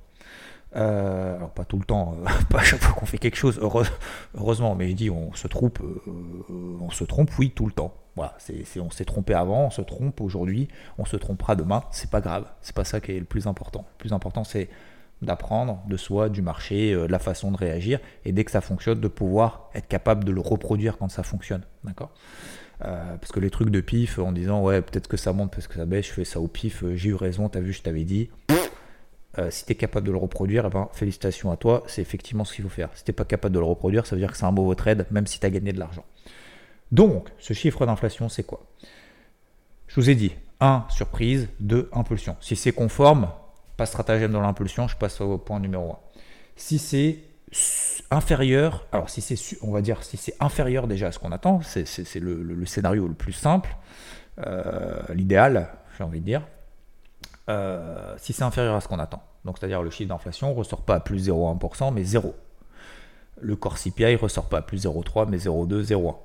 Euh, 0.77 1.37
alors 1.37 1.51
pas 1.51 1.65
tout 1.65 1.79
le 1.79 1.85
temps, 1.85 2.17
euh, 2.21 2.29
pas 2.49 2.61
à 2.61 2.63
chaque 2.63 2.81
fois 2.81 2.93
qu'on 2.93 3.07
fait 3.07 3.19
quelque 3.19 3.37
chose, 3.37 3.61
heureusement, 3.61 4.75
mais 4.77 4.89
je 4.89 4.95
dis 4.95 5.11
on 5.11 5.33
se 5.35 5.49
trompe, 5.49 5.81
euh, 5.81 6.79
on 6.81 6.91
se 6.91 7.05
trompe, 7.05 7.31
oui, 7.39 7.51
tout 7.51 7.67
le 7.67 7.73
temps. 7.73 7.95
Voilà, 8.17 8.35
c'est, 8.39 8.81
on 8.81 8.91
s'est 8.91 9.05
trompé 9.05 9.35
avant, 9.35 9.67
on 9.67 9.71
se 9.71 9.83
trompe 9.83 10.21
aujourd'hui, 10.21 10.69
on 10.99 11.05
se 11.05 11.17
trompera 11.17 11.57
demain, 11.57 11.85
c'est 11.91 12.11
pas 12.11 12.21
grave, 12.21 12.45
c'est 12.61 12.75
pas 12.75 12.85
ça 12.85 13.01
qui 13.01 13.13
est 13.13 13.19
le 13.19 13.25
plus 13.25 13.47
important. 13.47 13.87
Le 13.95 13.99
plus 13.99 14.13
important, 14.13 14.45
c'est 14.45 14.69
d'apprendre 15.23 15.83
de 15.89 15.97
soi, 15.97 16.29
du 16.29 16.43
marché, 16.43 16.93
de 16.93 17.07
la 17.07 17.19
façon 17.19 17.51
de 17.51 17.57
réagir, 17.57 18.01
et 18.25 18.33
dès 18.33 18.45
que 18.45 18.51
ça 18.51 18.61
fonctionne, 18.61 19.01
de 19.01 19.09
pouvoir 19.09 19.71
être 19.75 19.87
capable 19.87 20.25
de 20.25 20.33
le 20.33 20.41
reproduire 20.41 20.99
quand 20.99 21.09
ça 21.09 21.23
fonctionne. 21.23 21.63
D'accord? 21.85 22.11
Parce 22.81 23.31
que 23.33 23.41
les 23.41 23.51
trucs 23.51 23.71
de 23.71 23.81
pif 23.81 24.19
en 24.19 24.33
disant 24.33 24.63
ouais 24.63 24.81
peut-être 24.81 25.07
que 25.07 25.19
ça 25.19 25.35
monte 25.35 25.51
parce 25.51 25.69
que 25.69 25.75
ça 25.75 25.85
baisse, 25.85 26.07
je 26.07 26.13
fais 26.13 26.25
ça 26.25 26.41
au 26.41 26.49
pif, 26.49 26.83
j'ai 26.95 27.11
eu 27.11 27.15
raison, 27.15 27.49
t'as 27.49 27.61
vu, 27.61 27.73
je 27.73 27.83
t'avais 27.83 28.05
dit, 28.05 28.31
euh, 29.41 29.51
si 29.51 29.65
tu 29.65 29.73
es 29.73 29.75
capable 29.75 30.07
de 30.07 30.13
le 30.13 30.19
reproduire, 30.19 30.67
eh 30.67 30.71
ben, 30.71 30.89
félicitations 30.93 31.51
à 31.51 31.57
toi, 31.57 31.83
c'est 31.87 32.03
effectivement 32.03 32.45
ce 32.45 32.55
qu'il 32.55 32.65
faut 32.65 32.71
faire. 32.71 32.91
Si 32.95 33.05
tu 33.05 33.13
pas 33.13 33.25
capable 33.25 33.55
de 33.55 33.61
le 33.61 33.65
reproduire, 33.65 34.07
ça 34.07 34.15
veut 34.15 34.21
dire 34.21 34.31
que 34.31 34.37
c'est 34.37 34.45
un 34.45 34.51
mauvais 34.51 34.75
trade, 34.75 35.07
même 35.11 35.27
si 35.27 35.41
tu 35.41 35.47
as 35.47 35.51
gagné 35.51 35.73
de 35.73 35.79
l'argent. 35.79 36.05
Donc, 36.93 37.29
ce 37.39 37.55
chiffre 37.55 37.87
d'inflation, 37.87 38.29
c'est 38.29 38.43
quoi? 38.43 38.67
Je 39.87 39.95
vous 39.95 40.11
ai 40.11 40.15
dit, 40.15 40.33
1, 40.61 40.85
surprise, 40.91 41.49
2, 41.61 41.89
impulsion. 41.93 42.37
Si 42.41 42.55
c'est 42.55 42.73
conforme, 42.73 43.31
pas 43.77 43.87
stratagème 43.87 44.33
dans 44.33 44.41
l'impulsion, 44.41 44.89
je 44.89 44.97
passe 44.97 45.21
au 45.21 45.39
point 45.39 45.59
numéro 45.59 45.93
1. 45.93 45.99
Si 46.57 46.79
c'est 46.79 47.19
inférieur, 48.11 48.87
alors 48.93 49.09
si 49.09 49.21
c'est, 49.21 49.37
on 49.63 49.73
va 49.73 49.81
dire, 49.81 50.03
si 50.03 50.17
c'est 50.17 50.35
inférieur 50.41 50.87
déjà 50.87 51.09
à 51.09 51.13
ce 51.13 51.19
qu'on 51.19 51.33
attend, 51.33 51.61
c'est, 51.63 51.87
le, 52.17 52.67
scénario 52.67 53.09
le 53.09 53.15
plus 53.15 53.33
simple, 53.33 53.75
euh, 54.47 55.01
l'idéal, 55.15 55.69
j'ai 55.97 56.05
envie 56.05 56.21
de 56.21 56.25
dire, 56.25 56.43
euh, 57.49 58.15
si 58.19 58.33
c'est 58.33 58.45
inférieur 58.45 58.75
à 58.75 58.81
ce 58.81 58.89
qu'on 58.89 58.99
attend. 58.99 59.23
Donc 59.45 59.59
c'est-à-dire 59.59 59.83
le 59.83 59.91
chiffre 59.91 60.09
d'inflation 60.09 60.51
ne 60.51 60.55
ressort 60.55 60.83
pas 60.83 60.97
à 60.97 61.01
plus 61.01 61.29
0,1%, 61.29 61.93
mais 61.93 62.05
0. 62.05 62.35
Le 63.41 63.57
corps 63.57 63.79
CPI 63.79 64.13
ne 64.13 64.17
ressort 64.17 64.49
pas 64.49 64.59
à 64.59 64.63
plus 64.63 64.85
0,3, 64.85 65.27
mais 65.29 65.39
0,2, 65.39 65.83
0,1. 65.83 66.17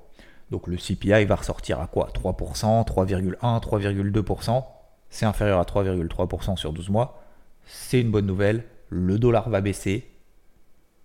Donc 0.51 0.67
le 0.67 0.77
CPI 0.77 1.25
va 1.25 1.35
ressortir 1.35 1.79
à 1.79 1.87
quoi? 1.87 2.09
3%, 2.13 2.85
3,1, 2.85 3.61
3,2%. 3.61 4.63
C'est 5.09 5.25
inférieur 5.25 5.59
à 5.59 5.63
3,3% 5.63 6.57
sur 6.57 6.73
12 6.73 6.89
mois. 6.89 7.21
C'est 7.65 8.01
une 8.01 8.11
bonne 8.11 8.25
nouvelle. 8.25 8.65
Le 8.89 9.17
dollar 9.17 9.49
va 9.49 9.61
baisser. 9.61 10.11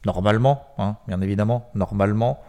Normalement, 0.05 0.67
hein, 0.79 0.97
bien 1.07 1.21
évidemment, 1.21 1.71
normalement, 1.75 2.41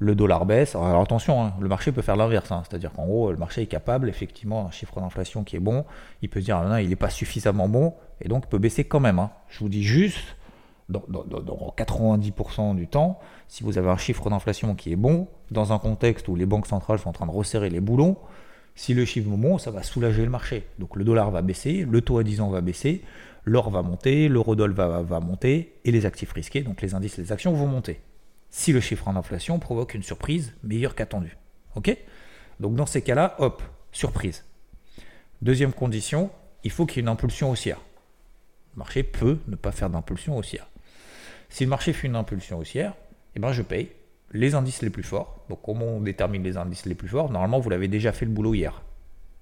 le 0.00 0.14
dollar 0.14 0.46
baisse. 0.46 0.74
Alors 0.74 1.02
attention, 1.02 1.44
hein, 1.44 1.52
le 1.60 1.68
marché 1.68 1.92
peut 1.92 2.02
faire 2.02 2.16
l'inverse, 2.16 2.50
hein. 2.50 2.62
c'est-à-dire 2.68 2.90
qu'en 2.92 3.06
gros, 3.06 3.30
le 3.30 3.36
marché 3.36 3.62
est 3.62 3.66
capable, 3.66 4.08
effectivement, 4.08 4.66
un 4.66 4.70
chiffre 4.70 4.98
d'inflation 4.98 5.44
qui 5.44 5.56
est 5.56 5.60
bon, 5.60 5.84
il 6.22 6.28
peut 6.28 6.40
se 6.40 6.46
dire, 6.46 6.56
ah, 6.56 6.66
non, 6.66 6.76
il 6.78 6.88
n'est 6.88 6.96
pas 6.96 7.10
suffisamment 7.10 7.68
bon, 7.68 7.94
et 8.20 8.28
donc 8.28 8.48
peut 8.48 8.58
baisser 8.58 8.84
quand 8.84 8.98
même. 8.98 9.18
Hein. 9.18 9.30
Je 9.48 9.60
vous 9.60 9.68
dis 9.68 9.82
juste, 9.82 10.36
dans, 10.88 11.04
90% 11.76 12.74
du 12.74 12.88
temps, 12.88 13.20
si 13.46 13.62
vous 13.62 13.78
avez 13.78 13.90
un 13.90 13.98
chiffre 13.98 14.28
d'inflation 14.30 14.74
qui 14.74 14.90
est 14.90 14.96
bon, 14.96 15.28
dans 15.50 15.72
un 15.72 15.78
contexte 15.78 16.26
où 16.28 16.34
les 16.34 16.46
banques 16.46 16.66
centrales 16.66 16.98
sont 16.98 17.10
en 17.10 17.12
train 17.12 17.26
de 17.26 17.30
resserrer 17.30 17.68
les 17.68 17.80
boulons, 17.80 18.16
si 18.74 18.94
le 18.94 19.04
chiffre 19.04 19.30
est 19.30 19.36
bon, 19.36 19.58
ça 19.58 19.70
va 19.70 19.82
soulager 19.82 20.24
le 20.24 20.30
marché. 20.30 20.66
Donc 20.78 20.96
le 20.96 21.04
dollar 21.04 21.30
va 21.30 21.42
baisser, 21.42 21.86
le 21.88 22.00
taux 22.00 22.18
à 22.18 22.24
10 22.24 22.40
ans 22.40 22.48
va 22.48 22.62
baisser, 22.62 23.02
l'or 23.44 23.68
va 23.70 23.82
monter, 23.82 24.28
l'eurodoll 24.28 24.72
va, 24.72 25.02
va 25.02 25.20
monter, 25.20 25.74
et 25.84 25.92
les 25.92 26.06
actifs 26.06 26.32
risqués, 26.32 26.62
donc 26.62 26.80
les 26.80 26.94
indices, 26.94 27.18
les 27.18 27.32
actions 27.32 27.52
vont 27.52 27.66
monter 27.66 28.00
si 28.50 28.72
le 28.72 28.80
chiffre 28.80 29.08
en 29.08 29.16
inflation 29.16 29.58
provoque 29.58 29.94
une 29.94 30.02
surprise 30.02 30.54
meilleure 30.62 30.94
qu'attendue. 30.94 31.36
Ok? 31.76 31.96
Donc 32.58 32.74
dans 32.74 32.86
ces 32.86 33.02
cas-là, 33.02 33.36
hop, 33.38 33.62
surprise. 33.92 34.44
Deuxième 35.40 35.72
condition, 35.72 36.30
il 36.64 36.70
faut 36.70 36.84
qu'il 36.84 36.96
y 36.96 37.00
ait 37.00 37.02
une 37.02 37.08
impulsion 37.08 37.50
haussière. 37.50 37.80
Le 38.74 38.78
marché 38.78 39.02
peut 39.02 39.38
ne 39.48 39.56
pas 39.56 39.72
faire 39.72 39.90
d'impulsion 39.90 40.36
haussière. 40.36 40.68
Si 41.48 41.64
le 41.64 41.70
marché 41.70 41.92
fait 41.92 42.06
une 42.06 42.16
impulsion 42.16 42.58
haussière, 42.58 42.94
eh 43.34 43.40
ben 43.40 43.52
je 43.52 43.62
paye 43.62 43.90
les 44.32 44.54
indices 44.54 44.82
les 44.82 44.90
plus 44.90 45.02
forts. 45.02 45.44
Donc 45.48 45.60
comment 45.62 45.86
on 45.86 46.00
détermine 46.00 46.42
les 46.42 46.56
indices 46.56 46.86
les 46.86 46.94
plus 46.94 47.08
forts? 47.08 47.30
Normalement, 47.30 47.58
vous 47.58 47.70
l'avez 47.70 47.88
déjà 47.88 48.12
fait 48.12 48.26
le 48.26 48.30
boulot 48.30 48.54
hier. 48.54 48.82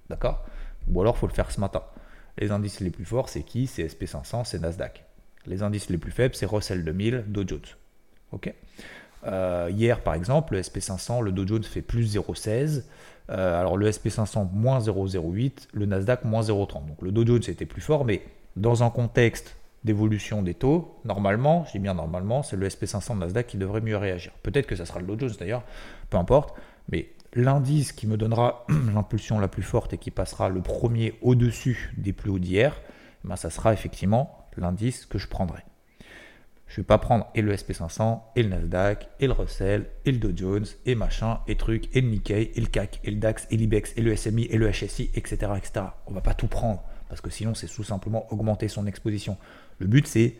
D'accord? 0.09 0.43
Ou 0.87 1.01
alors, 1.01 1.15
il 1.15 1.19
faut 1.19 1.27
le 1.27 1.33
faire 1.33 1.51
ce 1.51 1.59
matin. 1.59 1.83
Les 2.37 2.51
indices 2.51 2.79
les 2.79 2.89
plus 2.89 3.05
forts, 3.05 3.29
c'est 3.29 3.43
qui? 3.43 3.67
C'est 3.67 3.85
SP500, 3.85 4.45
c'est 4.45 4.59
Nasdaq. 4.59 5.03
Les 5.45 5.61
indices 5.61 5.89
les 5.89 5.97
plus 5.97 6.11
faibles, 6.11 6.35
c'est 6.35 6.45
Russell 6.45 6.83
2000, 6.83 7.25
Dow 7.27 7.47
Jones. 7.47 7.59
Euh, 9.25 9.69
hier, 9.71 10.01
par 10.01 10.13
exemple, 10.13 10.53
le 10.53 10.61
SP500, 10.61 11.21
le 11.21 11.31
Dow 11.31 11.45
Jones 11.45 11.63
fait 11.63 11.81
plus 11.81 12.15
0,16. 12.15 12.83
Euh, 13.29 13.59
alors 13.59 13.77
le 13.77 13.89
SP500 13.89 14.49
moins 14.51 14.79
0,08, 14.79 15.67
le 15.73 15.85
Nasdaq 15.85 16.23
moins 16.25 16.41
0,30. 16.41 16.87
Donc 16.87 17.01
le 17.01 17.11
Dow 17.11 17.25
Jones 17.25 17.43
était 17.47 17.65
plus 17.65 17.81
fort, 17.81 18.05
mais 18.05 18.23
dans 18.55 18.83
un 18.83 18.89
contexte 18.89 19.55
d'évolution 19.83 20.41
des 20.41 20.53
taux, 20.53 20.99
normalement, 21.05 21.63
je 21.65 21.73
dis 21.73 21.79
bien 21.79 21.93
normalement, 21.93 22.43
c'est 22.43 22.55
le 22.55 22.67
SP500 22.67 23.15
de 23.15 23.19
Nasdaq 23.19 23.47
qui 23.47 23.57
devrait 23.57 23.81
mieux 23.81 23.97
réagir. 23.97 24.31
Peut-être 24.43 24.67
que 24.67 24.75
ça 24.75 24.85
sera 24.85 24.99
le 24.99 25.05
Dow 25.05 25.19
Jones 25.19 25.35
d'ailleurs, 25.39 25.63
peu 26.09 26.17
importe, 26.17 26.55
mais 26.91 27.09
l'indice 27.33 27.91
qui 27.91 28.07
me 28.07 28.17
donnera 28.17 28.65
l'impulsion 28.93 29.39
la 29.39 29.47
plus 29.47 29.63
forte 29.63 29.93
et 29.93 29.97
qui 29.97 30.11
passera 30.11 30.49
le 30.49 30.61
premier 30.61 31.13
au-dessus 31.21 31.93
des 31.97 32.13
plus 32.13 32.31
hauts 32.31 32.39
d'hier, 32.39 32.81
ben 33.23 33.35
ça 33.35 33.49
sera 33.49 33.73
effectivement 33.73 34.47
l'indice 34.57 35.05
que 35.05 35.17
je 35.17 35.27
prendrai. 35.27 35.63
Je 36.69 36.77
vais 36.77 36.85
pas 36.85 36.99
prendre 36.99 37.27
et 37.33 37.41
le 37.41 37.53
SP500, 37.53 38.21
et 38.35 38.43
le 38.43 38.49
Nasdaq, 38.49 39.09
et 39.19 39.25
le 39.25 39.33
Russell, 39.33 39.87
et 40.05 40.11
le 40.11 40.19
Dow 40.19 40.31
Jones, 40.35 40.65
et 40.85 40.93
machin, 40.93 41.39
et 41.47 41.57
truc, 41.57 41.89
et 41.95 42.01
le 42.01 42.09
Nikkei, 42.09 42.51
et 42.53 42.61
le 42.61 42.67
CAC, 42.67 43.01
et 43.03 43.09
le 43.09 43.17
DAX, 43.17 43.47
et 43.49 43.57
l'IBEX, 43.57 43.93
et 43.97 44.01
le 44.01 44.15
SMI, 44.15 44.45
et 44.45 44.57
le 44.57 44.69
HSI, 44.69 45.09
etc., 45.15 45.53
etc. 45.57 45.87
On 46.05 46.13
va 46.13 46.21
pas 46.21 46.35
tout 46.35 46.47
prendre, 46.47 46.83
parce 47.09 47.21
que 47.21 47.31
sinon 47.31 47.55
c'est 47.55 47.67
tout 47.67 47.83
simplement 47.83 48.31
augmenter 48.31 48.67
son 48.67 48.85
exposition. 48.85 49.35
Le 49.79 49.87
but 49.87 50.05
c'est 50.05 50.35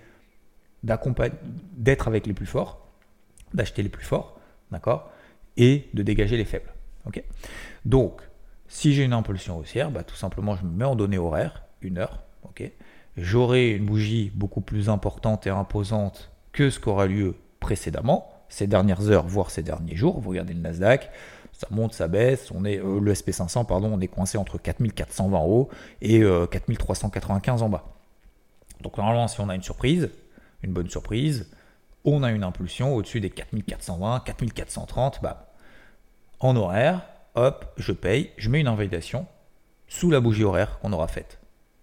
d'être 0.83 2.07
avec 2.07 2.27
les 2.27 2.33
plus 2.33 2.45
forts, 2.45 2.87
d'acheter 3.55 3.81
les 3.81 3.89
plus 3.89 4.05
forts, 4.05 4.39
d'accord, 4.71 5.11
et 5.57 5.89
de 5.95 6.03
dégager 6.03 6.37
les 6.37 6.45
faibles. 6.45 6.71
Donc, 7.85 8.21
si 8.67 8.93
j'ai 8.93 9.03
une 9.03 9.13
impulsion 9.13 9.57
haussière, 9.57 9.89
bah, 9.89 10.03
tout 10.03 10.15
simplement 10.15 10.55
je 10.55 10.63
me 10.63 10.71
mets 10.71 10.85
en 10.85 10.95
données 10.95 11.17
horaires, 11.17 11.63
une 11.81 11.97
heure, 11.97 12.21
ok 12.43 12.71
j'aurai 13.21 13.71
une 13.71 13.85
bougie 13.85 14.31
beaucoup 14.33 14.61
plus 14.61 14.89
importante 14.89 15.47
et 15.47 15.49
imposante 15.49 16.31
que 16.51 16.69
ce 16.69 16.79
qu'aura 16.79 17.07
lieu 17.07 17.35
précédemment, 17.59 18.31
ces 18.49 18.67
dernières 18.67 19.09
heures, 19.09 19.27
voire 19.27 19.51
ces 19.51 19.63
derniers 19.63 19.95
jours. 19.95 20.19
Vous 20.19 20.29
regardez 20.29 20.53
le 20.53 20.61
Nasdaq, 20.61 21.09
ça 21.51 21.67
monte, 21.71 21.93
ça 21.93 22.07
baisse. 22.07 22.51
On 22.51 22.65
est, 22.65 22.79
euh, 22.79 22.99
le 22.99 23.13
SP500, 23.13 23.65
pardon, 23.65 23.91
on 23.93 23.99
est 23.99 24.07
coincé 24.07 24.37
entre 24.37 24.57
4420 24.57 25.37
en 25.37 25.45
haut 25.45 25.69
et 26.01 26.21
4395 26.51 27.61
euh, 27.61 27.65
en 27.65 27.69
bas. 27.69 27.83
Donc 28.81 28.97
normalement, 28.97 29.27
si 29.27 29.39
on 29.41 29.49
a 29.49 29.55
une 29.55 29.63
surprise, 29.63 30.09
une 30.63 30.73
bonne 30.73 30.89
surprise, 30.89 31.51
on 32.05 32.23
a 32.23 32.31
une 32.31 32.43
impulsion 32.43 32.95
au-dessus 32.95 33.19
des 33.19 33.29
4420, 33.29 34.21
4430, 34.21 35.19
bah, 35.21 35.53
en 36.39 36.55
horaire, 36.55 37.05
hop, 37.35 37.65
je 37.77 37.91
paye, 37.91 38.31
je 38.37 38.49
mets 38.49 38.61
une 38.61 38.67
invalidation 38.67 39.27
sous 39.87 40.09
la 40.09 40.21
bougie 40.21 40.43
horaire 40.43 40.79
qu'on 40.79 40.93
aura 40.93 41.07
faite 41.07 41.39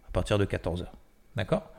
à 0.08 0.10
partir 0.10 0.38
de 0.38 0.46
14h. 0.46 0.86
D'accord? 1.36 1.70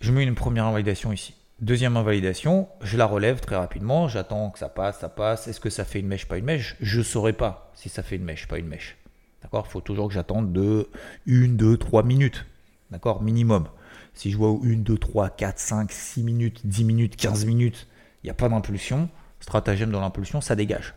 Je 0.00 0.12
mets 0.12 0.22
une 0.22 0.34
première 0.34 0.66
invalidation 0.66 1.12
ici. 1.12 1.34
Deuxième 1.60 1.98
invalidation, 1.98 2.68
je 2.80 2.96
la 2.96 3.04
relève 3.04 3.40
très 3.40 3.56
rapidement, 3.56 4.08
j'attends 4.08 4.48
que 4.50 4.58
ça 4.58 4.70
passe, 4.70 5.00
ça 5.00 5.10
passe. 5.10 5.46
Est-ce 5.46 5.60
que 5.60 5.68
ça 5.68 5.84
fait 5.84 6.00
une 6.00 6.06
mèche, 6.06 6.26
pas 6.26 6.38
une 6.38 6.46
mèche? 6.46 6.76
Je 6.80 6.98
ne 6.98 7.02
saurais 7.02 7.34
pas 7.34 7.70
si 7.74 7.90
ça 7.90 8.02
fait 8.02 8.16
une 8.16 8.24
mèche, 8.24 8.48
pas 8.48 8.58
une 8.58 8.66
mèche. 8.66 8.96
D'accord? 9.42 9.66
Il 9.68 9.72
faut 9.72 9.82
toujours 9.82 10.08
que 10.08 10.14
j'attende 10.14 10.52
de 10.52 10.88
1, 11.28 11.48
2, 11.48 11.76
3 11.76 12.02
minutes. 12.02 12.46
D'accord? 12.90 13.22
Minimum. 13.22 13.68
Si 14.14 14.30
je 14.30 14.38
vois 14.38 14.58
1, 14.62 14.76
2, 14.76 14.96
3, 14.96 15.30
4, 15.30 15.58
5, 15.58 15.92
6 15.92 16.22
minutes, 16.22 16.60
10 16.64 16.84
minutes, 16.84 17.16
15 17.16 17.44
minutes, 17.44 17.86
il 18.22 18.26
n'y 18.26 18.30
a 18.30 18.34
pas 18.34 18.48
d'impulsion, 18.48 19.10
stratagème 19.40 19.90
dans 19.90 20.00
l'impulsion, 20.00 20.40
ça 20.40 20.56
dégage. 20.56 20.94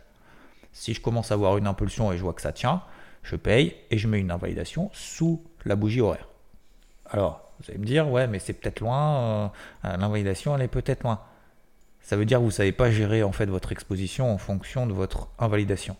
Si 0.72 0.94
je 0.94 1.00
commence 1.00 1.30
à 1.30 1.34
avoir 1.34 1.58
une 1.58 1.66
impulsion 1.66 2.10
et 2.12 2.16
je 2.16 2.22
vois 2.22 2.32
que 2.32 2.42
ça 2.42 2.52
tient, 2.52 2.82
je 3.22 3.36
paye 3.36 3.74
et 3.90 3.98
je 3.98 4.08
mets 4.08 4.18
une 4.18 4.30
invalidation 4.30 4.90
sous 4.92 5.42
la 5.64 5.76
bougie 5.76 6.00
horaire. 6.00 6.28
Alors, 7.14 7.48
vous 7.60 7.66
allez 7.70 7.78
me 7.78 7.84
dire, 7.84 8.10
ouais, 8.10 8.26
mais 8.26 8.40
c'est 8.40 8.54
peut-être 8.54 8.80
loin, 8.80 9.52
euh, 9.84 9.96
l'invalidation, 9.96 10.56
elle 10.56 10.62
est 10.62 10.68
peut-être 10.68 11.04
loin. 11.04 11.20
Ça 12.00 12.16
veut 12.16 12.24
dire 12.24 12.38
que 12.38 12.42
vous 12.42 12.48
ne 12.48 12.52
savez 12.52 12.72
pas 12.72 12.90
gérer 12.90 13.22
en 13.22 13.30
fait 13.30 13.46
votre 13.46 13.70
exposition 13.70 14.32
en 14.32 14.36
fonction 14.36 14.84
de 14.88 14.92
votre 14.92 15.28
invalidation. 15.38 15.96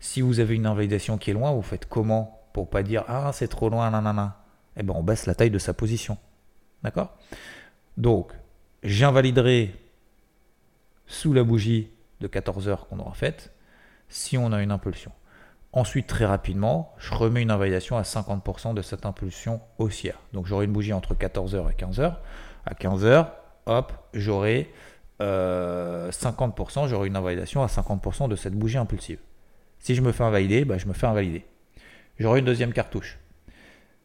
Si 0.00 0.20
vous 0.20 0.40
avez 0.40 0.56
une 0.56 0.66
invalidation 0.66 1.16
qui 1.16 1.30
est 1.30 1.32
loin, 1.32 1.52
vous 1.52 1.62
faites 1.62 1.86
comment 1.86 2.42
pour 2.52 2.68
pas 2.68 2.82
dire 2.82 3.04
ah 3.06 3.30
c'est 3.32 3.46
trop 3.46 3.68
loin, 3.68 3.88
nanana? 3.88 4.42
Eh 4.76 4.82
bien, 4.82 4.96
on 4.96 5.04
baisse 5.04 5.26
la 5.26 5.36
taille 5.36 5.52
de 5.52 5.60
sa 5.60 5.74
position. 5.74 6.18
D'accord? 6.82 7.16
Donc, 7.96 8.32
j'invaliderai 8.82 9.72
sous 11.06 11.32
la 11.32 11.44
bougie 11.44 11.88
de 12.20 12.26
14 12.26 12.66
heures 12.66 12.88
qu'on 12.88 12.98
aura 12.98 13.14
faite 13.14 13.52
si 14.08 14.36
on 14.36 14.50
a 14.50 14.60
une 14.60 14.72
impulsion. 14.72 15.12
Ensuite, 15.72 16.06
très 16.06 16.26
rapidement, 16.26 16.94
je 16.98 17.14
remets 17.14 17.40
une 17.40 17.50
invalidation 17.50 17.96
à 17.96 18.02
50% 18.02 18.74
de 18.74 18.82
cette 18.82 19.06
impulsion 19.06 19.60
haussière. 19.78 20.18
Donc 20.34 20.46
j'aurai 20.46 20.66
une 20.66 20.72
bougie 20.72 20.92
entre 20.92 21.14
14h 21.14 21.70
et 21.70 21.74
15h. 21.74 22.16
À 22.66 22.74
15h, 22.74 23.28
hop, 23.66 23.92
j'aurai 24.12 24.70
50%, 25.18 25.22
euh, 25.22 26.88
j'aurai 26.88 27.08
une 27.08 27.16
invalidation 27.16 27.62
à 27.62 27.66
50% 27.66 28.28
de 28.28 28.36
cette 28.36 28.54
bougie 28.54 28.76
impulsive. 28.76 29.18
Si 29.78 29.94
je 29.94 30.02
me 30.02 30.12
fais 30.12 30.24
invalider, 30.24 30.64
bah, 30.64 30.76
je 30.78 30.86
me 30.86 30.92
fais 30.92 31.06
invalider. 31.06 31.44
J'aurai 32.18 32.40
une 32.40 32.44
deuxième 32.44 32.72
cartouche. 32.72 33.18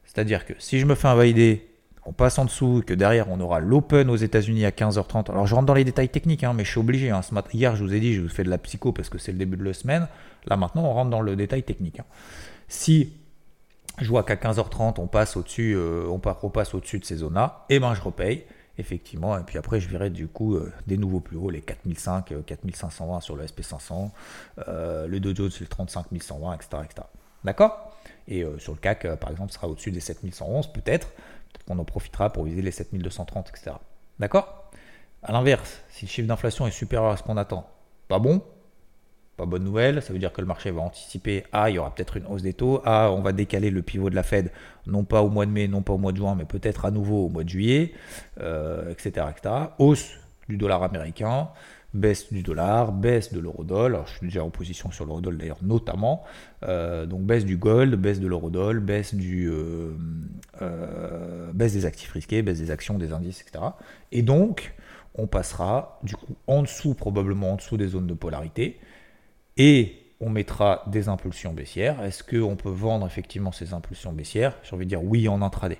C'est-à-dire 0.05 0.45
que 0.45 0.53
si 0.59 0.79
je 0.79 0.85
me 0.85 0.95
fais 0.95 1.09
invalider, 1.09 1.69
on 2.07 2.13
passe 2.13 2.39
en 2.39 2.45
dessous, 2.45 2.83
que 2.87 2.93
derrière 2.93 3.29
on 3.29 3.39
aura 3.41 3.59
l'Open 3.59 4.09
aux 4.09 4.15
États-Unis 4.15 4.65
à 4.65 4.71
15h30. 4.71 5.29
Alors 5.29 5.45
je 5.45 5.53
rentre 5.53 5.65
dans 5.65 5.73
les 5.73 5.83
détails 5.83 6.07
techniques, 6.07 6.45
hein, 6.45 6.53
mais 6.55 6.63
je 6.63 6.71
suis 6.71 6.79
obligé. 6.79 7.09
Hein. 7.11 7.19
Hier, 7.53 7.75
je 7.75 7.83
vous 7.83 7.93
ai 7.93 7.99
dit, 7.99 8.13
je 8.13 8.21
vous 8.21 8.29
fais 8.29 8.45
de 8.45 8.49
la 8.49 8.57
psycho 8.57 8.93
parce 8.93 9.09
que 9.09 9.17
c'est 9.17 9.33
le 9.33 9.37
début 9.37 9.57
de 9.57 9.63
la 9.65 9.73
semaine. 9.73 10.07
Là 10.45 10.55
maintenant, 10.55 10.85
on 10.85 10.93
rentre 10.93 11.09
dans 11.09 11.19
le 11.19 11.35
détail 11.35 11.63
technique. 11.63 11.99
Hein. 11.99 12.05
Si 12.69 13.11
je 13.99 14.07
vois 14.07 14.23
qu'à 14.23 14.35
15h30, 14.35 15.01
on 15.01 15.07
passe 15.07 15.35
au-dessus, 15.35 15.73
euh, 15.75 16.07
on, 16.07 16.21
au-dessus 16.73 16.99
de 16.99 17.05
ces 17.05 17.17
zones-là, 17.17 17.65
et 17.69 17.75
eh 17.75 17.79
ben 17.79 17.93
je 17.93 18.01
repaye 18.01 18.45
effectivement. 18.77 19.37
Et 19.37 19.41
puis 19.41 19.57
après, 19.57 19.81
je 19.81 19.89
verrai 19.89 20.09
du 20.09 20.27
coup 20.27 20.55
euh, 20.55 20.71
des 20.85 20.97
nouveaux 20.97 21.19
plus 21.19 21.35
hauts, 21.35 21.49
les 21.49 21.61
4005, 21.61 22.33
4520 22.45 23.17
euh, 23.17 23.19
sur 23.19 23.35
le 23.35 23.45
SP500, 23.45 24.11
le 24.67 25.19
Dow 25.19 25.35
Jones, 25.35 25.51
le 25.59 25.67
35120, 25.67 26.53
etc. 26.53 26.69
etc. 26.85 27.07
D'accord? 27.43 27.91
Et 28.29 28.45
sur 28.59 28.73
le 28.73 28.79
CAC, 28.79 29.15
par 29.15 29.31
exemple, 29.31 29.53
sera 29.53 29.67
au-dessus 29.67 29.91
des 29.91 30.01
7111, 30.01 30.73
peut-être. 30.73 31.07
Peut-être 31.51 31.65
qu'on 31.65 31.79
en 31.79 31.85
profitera 31.85 32.31
pour 32.31 32.43
viser 32.43 32.61
les 32.61 32.71
7230, 32.71 33.49
etc. 33.49 33.75
D'accord? 34.19 34.69
À 35.23 35.31
l'inverse, 35.31 35.81
si 35.89 36.05
le 36.05 36.09
chiffre 36.09 36.27
d'inflation 36.27 36.67
est 36.67 36.71
supérieur 36.71 37.11
à 37.11 37.17
ce 37.17 37.23
qu'on 37.23 37.37
attend, 37.37 37.69
pas 38.07 38.19
bon, 38.19 38.41
pas 39.35 39.45
bonne 39.45 39.63
nouvelle, 39.63 40.01
ça 40.01 40.13
veut 40.13 40.19
dire 40.19 40.33
que 40.33 40.41
le 40.41 40.47
marché 40.47 40.71
va 40.71 40.81
anticiper 40.81 41.43
Ah, 41.51 41.69
il 41.69 41.75
y 41.75 41.79
aura 41.79 41.93
peut-être 41.93 42.17
une 42.17 42.25
hausse 42.25 42.41
des 42.41 42.53
taux, 42.53 42.81
Ah, 42.85 43.11
on 43.11 43.21
va 43.21 43.33
décaler 43.33 43.69
le 43.69 43.81
pivot 43.81 44.09
de 44.09 44.15
la 44.15 44.23
Fed, 44.23 44.51
non 44.85 45.03
pas 45.03 45.21
au 45.21 45.29
mois 45.29 45.45
de 45.45 45.51
mai, 45.51 45.67
non 45.67 45.81
pas 45.81 45.93
au 45.93 45.97
mois 45.97 46.11
de 46.11 46.17
juin, 46.17 46.35
mais 46.35 46.45
peut-être 46.45 46.85
à 46.85 46.91
nouveau 46.91 47.25
au 47.25 47.29
mois 47.29 47.43
de 47.43 47.49
juillet, 47.49 47.93
etc., 48.37 48.41
euh, 48.41 48.91
etc. 48.91 49.55
Hausse 49.77 50.13
du 50.49 50.57
dollar 50.57 50.83
américain, 50.83 51.49
baisse 51.93 52.31
du 52.31 52.43
dollar, 52.43 52.91
baisse 52.91 53.33
de 53.33 53.39
l'eurodoll, 53.39 53.99
je 54.05 54.11
suis 54.11 54.27
déjà 54.27 54.43
en 54.43 54.49
position 54.49 54.91
sur 54.91 55.05
l'eurodoll 55.05 55.37
d'ailleurs 55.37 55.63
notamment, 55.63 56.23
euh, 56.63 57.05
donc 57.05 57.21
baisse 57.23 57.45
du 57.45 57.57
gold, 57.57 57.95
baisse 57.95 58.19
de 58.19 58.27
l'eurodoll, 58.27 58.79
baisse, 58.79 59.15
du, 59.15 59.49
euh, 59.49 59.91
baisse 61.53 61.73
des 61.73 61.85
actifs 61.85 62.11
risqués, 62.11 62.41
baisse 62.41 62.59
des 62.59 62.71
actions, 62.71 62.97
des 62.97 63.13
indices, 63.13 63.41
etc. 63.41 63.63
Et 64.11 64.21
donc, 64.21 64.75
on 65.15 65.27
passera 65.27 65.99
du 66.03 66.15
coup 66.15 66.35
en 66.45 66.61
dessous, 66.61 66.93
probablement 66.93 67.53
en 67.53 67.55
dessous 67.55 67.77
des 67.77 67.87
zones 67.87 68.07
de 68.07 68.13
polarité, 68.13 68.79
et 69.57 70.03
on 70.19 70.29
mettra 70.29 70.83
des 70.87 71.09
impulsions 71.09 71.53
baissières. 71.53 72.01
Est-ce 72.03 72.23
qu'on 72.23 72.55
peut 72.55 72.69
vendre 72.69 73.05
effectivement 73.05 73.51
ces 73.51 73.73
impulsions 73.73 74.13
baissières? 74.13 74.57
J'ai 74.63 74.75
envie 74.75 74.85
de 74.85 74.89
dire 74.89 75.03
oui 75.03 75.27
en 75.27 75.41
intraday. 75.41 75.79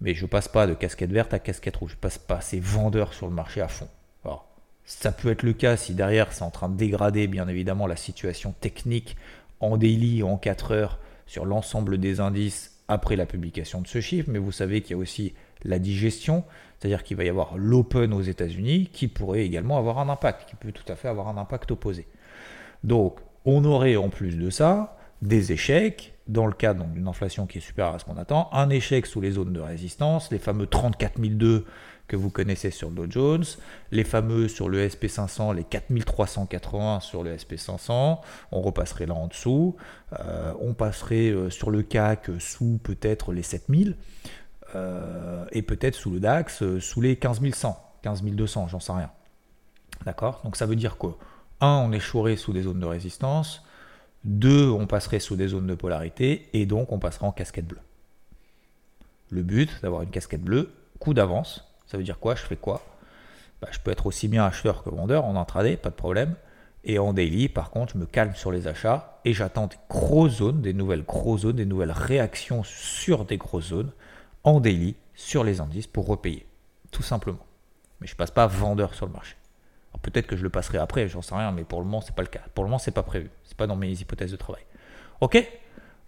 Mais 0.00 0.14
je 0.14 0.26
passe 0.26 0.48
pas 0.48 0.66
de 0.66 0.74
casquette 0.74 1.12
verte 1.12 1.34
à 1.34 1.38
casquette 1.38 1.76
rouge. 1.76 1.92
Je 1.92 1.96
passe 1.96 2.18
pas 2.18 2.40
ces 2.40 2.60
vendeurs 2.60 3.14
sur 3.14 3.26
le 3.26 3.32
marché 3.32 3.60
à 3.60 3.68
fond. 3.68 3.88
Alors, 4.24 4.46
ça 4.84 5.12
peut 5.12 5.30
être 5.30 5.42
le 5.42 5.52
cas 5.52 5.76
si 5.76 5.94
derrière 5.94 6.32
c'est 6.32 6.42
en 6.42 6.50
train 6.50 6.68
de 6.68 6.76
dégrader 6.76 7.26
bien 7.26 7.48
évidemment 7.48 7.86
la 7.86 7.96
situation 7.96 8.54
technique 8.60 9.16
en 9.60 9.76
daily 9.76 10.22
en 10.22 10.36
4 10.36 10.72
heures 10.72 10.98
sur 11.26 11.46
l'ensemble 11.46 11.98
des 11.98 12.20
indices 12.20 12.72
après 12.88 13.16
la 13.16 13.26
publication 13.26 13.80
de 13.80 13.86
ce 13.86 14.00
chiffre. 14.00 14.28
Mais 14.30 14.38
vous 14.38 14.52
savez 14.52 14.82
qu'il 14.82 14.92
y 14.92 14.94
a 14.94 14.98
aussi 14.98 15.34
la 15.62 15.78
digestion, 15.78 16.44
c'est-à-dire 16.78 17.02
qu'il 17.02 17.16
va 17.16 17.24
y 17.24 17.28
avoir 17.28 17.56
l'open 17.56 18.12
aux 18.12 18.20
États-Unis 18.20 18.90
qui 18.92 19.08
pourrait 19.08 19.44
également 19.44 19.78
avoir 19.78 19.98
un 19.98 20.08
impact, 20.08 20.48
qui 20.48 20.56
peut 20.56 20.72
tout 20.72 20.90
à 20.92 20.96
fait 20.96 21.08
avoir 21.08 21.28
un 21.28 21.38
impact 21.38 21.70
opposé. 21.70 22.06
Donc, 22.82 23.20
on 23.46 23.64
aurait 23.64 23.96
en 23.96 24.10
plus 24.10 24.36
de 24.36 24.50
ça 24.50 24.98
des 25.24 25.52
échecs, 25.52 26.14
dans 26.28 26.46
le 26.46 26.52
cas 26.52 26.74
d'une 26.74 27.08
inflation 27.08 27.46
qui 27.46 27.58
est 27.58 27.60
supérieure 27.60 27.94
à 27.94 27.98
ce 27.98 28.04
qu'on 28.04 28.16
attend, 28.16 28.48
un 28.52 28.68
échec 28.70 29.06
sous 29.06 29.20
les 29.20 29.32
zones 29.32 29.52
de 29.52 29.60
résistance, 29.60 30.30
les 30.30 30.38
fameux 30.38 30.66
34 30.66 31.20
002 31.20 31.64
que 32.06 32.16
vous 32.16 32.28
connaissez 32.28 32.70
sur 32.70 32.90
le 32.90 32.94
Dow 32.94 33.06
Jones, 33.08 33.44
les 33.90 34.04
fameux 34.04 34.48
sur 34.48 34.68
le 34.68 34.86
SP500, 34.86 35.54
les 35.54 35.64
4380 35.64 37.00
sur 37.00 37.22
le 37.22 37.34
SP500, 37.34 38.18
on 38.52 38.60
repasserait 38.60 39.06
là 39.06 39.14
en 39.14 39.26
dessous, 39.26 39.76
euh, 40.20 40.52
on 40.60 40.74
passerait 40.74 41.30
euh, 41.30 41.48
sur 41.48 41.70
le 41.70 41.82
CAC 41.82 42.30
sous 42.38 42.78
peut-être 42.82 43.32
les 43.32 43.42
7000, 43.42 43.96
euh, 44.74 45.46
et 45.52 45.62
peut-être 45.62 45.94
sous 45.94 46.10
le 46.10 46.20
DAX 46.20 46.78
sous 46.80 47.00
les 47.00 47.16
15100, 47.16 47.78
15200, 48.02 48.68
j'en 48.68 48.80
sais 48.80 48.92
rien. 48.92 49.10
D'accord? 50.04 50.42
Donc 50.44 50.56
ça 50.56 50.66
veut 50.66 50.76
dire 50.76 50.98
quoi? 50.98 51.16
Un, 51.62 51.82
on 51.86 51.92
échouerait 51.92 52.36
sous 52.36 52.52
des 52.52 52.62
zones 52.62 52.80
de 52.80 52.86
résistance. 52.86 53.62
Deux, 54.24 54.70
on 54.70 54.86
passerait 54.86 55.20
sous 55.20 55.36
des 55.36 55.48
zones 55.48 55.66
de 55.66 55.74
polarité. 55.74 56.48
Et 56.52 56.66
donc, 56.66 56.92
on 56.92 56.98
passerait 56.98 57.26
en 57.26 57.32
casquette 57.32 57.66
bleue. 57.66 57.80
Le 59.30 59.42
but, 59.42 59.70
d'avoir 59.82 60.02
une 60.02 60.10
casquette 60.10 60.42
bleue, 60.42 60.72
coup 60.98 61.14
d'avance. 61.14 61.64
Ça 61.86 61.96
veut 61.96 62.04
dire 62.04 62.18
quoi? 62.18 62.34
Je 62.34 62.42
fais 62.42 62.56
quoi? 62.56 62.82
Bah, 63.60 63.68
Je 63.70 63.78
peux 63.78 63.90
être 63.90 64.06
aussi 64.06 64.28
bien 64.28 64.44
acheteur 64.44 64.82
que 64.82 64.90
vendeur 64.90 65.24
en 65.24 65.36
intraday, 65.36 65.76
pas 65.76 65.90
de 65.90 65.94
problème. 65.94 66.34
Et 66.84 66.98
en 66.98 67.14
daily, 67.14 67.48
par 67.48 67.70
contre, 67.70 67.94
je 67.94 67.98
me 67.98 68.06
calme 68.06 68.34
sur 68.34 68.52
les 68.52 68.68
achats 68.68 69.20
et 69.24 69.32
j'attends 69.32 69.66
des 69.66 69.76
grosses 69.88 70.36
zones, 70.36 70.60
des 70.60 70.74
nouvelles 70.74 71.04
grosses 71.04 71.42
zones, 71.42 71.56
des 71.56 71.64
nouvelles 71.64 71.92
réactions 71.92 72.62
sur 72.62 73.24
des 73.24 73.38
grosses 73.38 73.68
zones 73.68 73.92
en 74.42 74.60
daily 74.60 74.94
sur 75.14 75.44
les 75.44 75.60
indices 75.60 75.86
pour 75.86 76.06
repayer. 76.06 76.46
Tout 76.90 77.02
simplement. 77.02 77.46
Mais 78.00 78.06
je 78.06 78.14
passe 78.14 78.30
pas 78.30 78.46
vendeur 78.46 78.94
sur 78.94 79.06
le 79.06 79.12
marché. 79.12 79.36
Peut-être 80.02 80.26
que 80.26 80.36
je 80.36 80.42
le 80.42 80.50
passerai 80.50 80.78
après, 80.78 81.08
j'en 81.08 81.22
sais 81.22 81.34
rien, 81.34 81.52
mais 81.52 81.64
pour 81.64 81.80
le 81.80 81.86
moment, 81.86 82.00
c'est 82.00 82.14
pas 82.14 82.22
le 82.22 82.28
cas. 82.28 82.40
Pour 82.54 82.64
le 82.64 82.68
moment, 82.68 82.78
c'est 82.78 82.90
pas 82.90 83.02
prévu. 83.02 83.30
C'est 83.44 83.56
pas 83.56 83.66
dans 83.66 83.76
mes 83.76 83.90
hypothèses 83.90 84.32
de 84.32 84.36
travail. 84.36 84.62
Ok? 85.20 85.46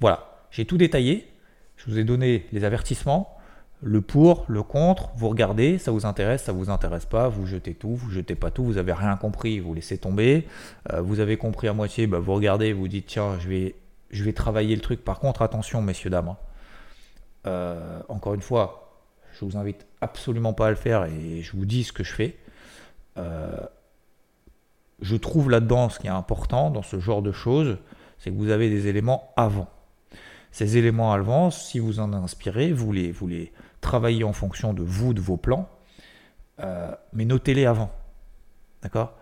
Voilà. 0.01 0.33
J'ai 0.51 0.65
tout 0.65 0.77
détaillé. 0.77 1.33
Je 1.77 1.91
vous 1.91 1.99
ai 1.99 2.05
donné 2.05 2.47
les 2.53 2.65
avertissements, 2.65 3.37
le 3.83 4.01
pour, 4.01 4.45
le 4.49 4.63
contre. 4.63 5.11
Vous 5.17 5.29
regardez, 5.29 5.79
ça 5.79 5.91
vous 5.91 6.07
intéresse, 6.07 6.45
ça 6.45 6.53
vous 6.53 6.71
intéresse 6.71 7.05
pas. 7.05 7.29
Vous 7.29 7.47
jetez 7.47 7.75
tout, 7.75 7.95
vous 7.95 8.11
jetez 8.11 8.35
pas 8.35 8.51
tout. 8.51 8.65
Vous 8.65 8.79
avez 8.79 8.93
rien 8.93 9.17
compris, 9.17 9.61
vous 9.61 9.75
laissez 9.75 9.99
tomber. 9.99 10.47
Euh, 10.93 11.01
vous 11.01 11.21
avez 11.21 11.37
compris 11.37 11.69
à 11.69 11.73
moitié, 11.73 12.07
bah, 12.07 12.19
vous 12.19 12.35
regardez, 12.35 12.73
vous 12.73 12.89
dites 12.89 13.07
tiens, 13.07 13.39
je 13.39 13.49
vais, 13.49 13.75
je 14.11 14.25
vais 14.25 14.33
travailler 14.33 14.75
le 14.75 14.83
truc. 14.83 15.05
Par 15.05 15.19
contre, 15.19 15.43
attention, 15.43 15.83
messieurs 15.83 16.11
dames. 16.11 16.29
Hein. 16.29 16.37
Euh, 17.47 18.01
encore 18.09 18.35
une 18.35 18.43
fois, 18.43 19.03
je 19.39 19.45
vous 19.45 19.57
invite 19.57 19.87
absolument 20.01 20.53
pas 20.53 20.69
à 20.69 20.71
le 20.71 20.77
faire 20.77 21.05
et 21.05 21.43
je 21.43 21.53
vous 21.53 21.67
dis 21.67 21.85
ce 21.85 21.93
que 21.93 22.03
je 22.03 22.13
fais. 22.13 22.37
Euh, 23.19 23.57
je 25.07 25.17
trouve 25.17 25.51
là-dedans 25.51 25.89
ce 25.89 26.01
qui 26.01 26.09
est 26.09 26.11
important 26.11 26.71
dans 26.71 26.83
ce 26.83 26.99
genre 26.99 27.23
de 27.23 27.31
choses, 27.31 27.79
c'est 28.19 28.31
que 28.31 28.37
vous 28.37 28.51
avez 28.51 28.69
des 28.69 28.89
éléments 28.89 29.33
avant. 29.37 29.69
Ces 30.51 30.79
éléments 30.79 31.13
avant, 31.13 31.51
si 31.53 31.79
vous 31.79 32.01
en 32.01 32.13
inspirez, 32.13 32.73
vous 32.73 32.93
les, 32.93 33.53
travaillez 33.81 34.25
en 34.25 34.33
fonction 34.33 34.75
de 34.75 34.83
vous, 34.83 35.15
de 35.15 35.21
vos 35.21 35.37
plans, 35.37 35.69
euh, 36.61 36.91
mais 37.13 37.25
notez-les 37.25 37.67
avant. 37.67 37.93
D'accord? 38.83 39.15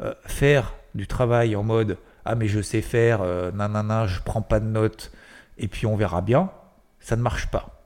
Euh, 0.00 0.14
Faire 0.26 0.74
du 0.94 1.08
travail 1.08 1.56
en 1.56 1.64
mode 1.64 1.98
Ah, 2.24 2.36
mais 2.36 2.46
je 2.46 2.60
sais 2.60 2.82
faire, 2.82 3.22
euh, 3.22 3.50
nanana, 3.50 4.06
je 4.06 4.20
prends 4.20 4.42
pas 4.42 4.60
de 4.60 4.66
notes, 4.66 5.10
et 5.58 5.66
puis 5.66 5.86
on 5.86 5.96
verra 5.96 6.20
bien, 6.20 6.52
ça 7.00 7.16
ne 7.16 7.22
marche 7.22 7.50
pas. 7.50 7.82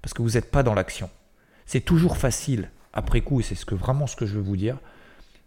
Parce 0.00 0.14
que 0.14 0.22
vous 0.22 0.32
n'êtes 0.32 0.50
pas 0.52 0.62
dans 0.62 0.74
l'action. 0.74 1.10
C'est 1.66 1.80
toujours 1.80 2.18
facile, 2.18 2.70
après 2.92 3.20
coup, 3.22 3.40
et 3.40 3.42
c'est 3.42 3.56
ce 3.56 3.74
vraiment 3.74 4.06
ce 4.06 4.14
que 4.14 4.26
je 4.26 4.34
veux 4.36 4.42
vous 4.42 4.56
dire, 4.56 4.78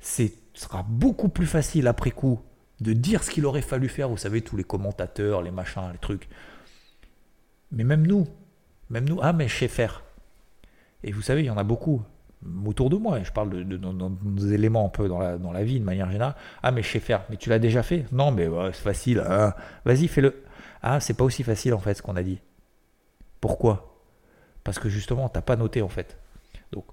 c'est 0.07 0.33
sera 0.53 0.83
beaucoup 0.87 1.29
plus 1.29 1.45
facile 1.45 1.87
après 1.87 2.11
coup 2.11 2.39
de 2.81 2.93
dire 2.93 3.23
ce 3.23 3.29
qu'il 3.29 3.45
aurait 3.45 3.61
fallu 3.61 3.89
faire. 3.89 4.09
Vous 4.09 4.17
savez, 4.17 4.41
tous 4.41 4.57
les 4.57 4.63
commentateurs, 4.63 5.41
les 5.43 5.51
machins, 5.51 5.89
les 5.91 5.99
trucs. 5.99 6.27
Mais 7.71 7.83
même 7.83 8.07
nous, 8.07 8.25
même 8.89 9.07
nous, 9.07 9.19
ah, 9.21 9.33
mais 9.33 9.47
je 9.47 9.55
sais 9.55 9.67
faire. 9.67 10.03
Et 11.03 11.11
vous 11.11 11.21
savez, 11.21 11.43
il 11.43 11.45
y 11.45 11.49
en 11.49 11.57
a 11.57 11.63
beaucoup 11.63 12.01
autour 12.65 12.89
de 12.89 12.95
moi. 12.95 13.21
Je 13.21 13.31
parle 13.31 13.49
de, 13.49 13.77
nos 13.77 14.47
éléments 14.47 14.85
un 14.85 14.89
peu 14.89 15.07
dans 15.07 15.19
la, 15.19 15.37
dans 15.37 15.51
la 15.51 15.63
vie 15.63 15.79
de 15.79 15.85
manière 15.85 16.09
générale. 16.09 16.35
Ah, 16.63 16.71
mais 16.71 16.81
je 16.81 16.89
sais 16.89 16.99
faire. 16.99 17.23
Mais 17.29 17.37
tu 17.37 17.49
l'as 17.49 17.59
déjà 17.59 17.83
fait? 17.83 18.05
Non, 18.11 18.31
mais 18.31 18.47
c'est 18.73 18.81
facile. 18.81 19.23
Hein. 19.27 19.53
Vas-y, 19.85 20.07
fais-le. 20.07 20.43
Ah, 20.81 20.99
c'est 20.99 21.15
pas 21.15 21.23
aussi 21.23 21.43
facile 21.43 21.73
en 21.73 21.79
fait 21.79 21.95
ce 21.95 22.01
qu'on 22.01 22.15
a 22.15 22.23
dit. 22.23 22.39
Pourquoi? 23.41 24.01
Parce 24.63 24.79
que 24.79 24.89
justement, 24.89 25.29
t'as 25.29 25.41
pas 25.41 25.55
noté 25.55 25.81
en 25.81 25.89
fait. 25.89 26.17
Donc, 26.71 26.85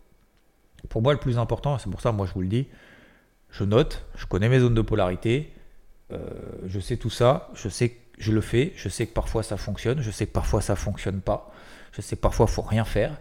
pour 0.88 1.00
moi, 1.00 1.12
le 1.12 1.20
plus 1.20 1.38
important, 1.38 1.79
c'est 1.79 1.90
pour 1.90 2.00
ça, 2.00 2.12
moi, 2.12 2.27
je 2.27 2.33
vous 2.35 2.42
le 2.42 2.48
dis, 2.48 2.66
je 3.55 3.62
note, 3.62 4.05
je 4.17 4.27
connais 4.27 4.49
mes 4.49 4.59
zones 4.59 4.75
de 4.75 4.83
polarité, 4.83 5.53
euh, 6.12 6.19
je 6.67 6.81
sais 6.81 6.97
tout 6.97 7.11
ça, 7.11 7.49
je 7.55 7.69
sais 7.69 7.90
que 7.90 8.01
je 8.19 8.33
le 8.33 8.40
fais, 8.40 8.73
je 8.77 8.88
sais 8.88 9.07
que 9.07 9.12
parfois 9.12 9.45
ça 9.45 9.57
fonctionne, 9.57 10.01
je 10.01 10.11
sais 10.11 10.27
que 10.27 10.33
parfois 10.33 10.61
ça 10.61 10.75
fonctionne 10.75 11.21
pas, 11.21 11.53
je 11.93 12.03
sais 12.03 12.17
que 12.17 12.21
parfois 12.21 12.49
faut 12.49 12.62
rien 12.62 12.85
faire, 12.85 13.17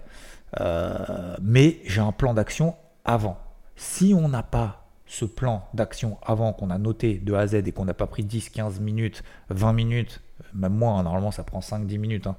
euh, 0.59 1.35
mais 1.41 1.79
j'ai 1.85 2.01
un 2.01 2.11
plan 2.11 2.33
d'action 2.33 2.75
avant. 3.05 3.37
Si 3.75 4.15
on 4.17 4.27
n'a 4.27 4.41
pas 4.41 4.87
ce 5.05 5.25
plan 5.25 5.67
d'action 5.75 6.17
avant 6.23 6.51
qu'on 6.51 6.71
a 6.71 6.79
noté 6.79 7.19
de 7.19 7.33
A 7.33 7.41
à 7.41 7.47
Z 7.47 7.55
et 7.67 7.71
qu'on 7.71 7.85
n'a 7.85 7.93
pas 7.93 8.07
pris 8.07 8.23
10, 8.23 8.49
15 8.49 8.79
minutes, 8.79 9.23
20 9.49 9.73
minutes, 9.73 10.19
même 10.55 10.73
moins, 10.73 10.97
hein, 10.97 11.03
normalement 11.03 11.31
ça 11.31 11.43
prend 11.43 11.59
5-10 11.59 11.99
minutes, 11.99 12.25
hein, 12.25 12.37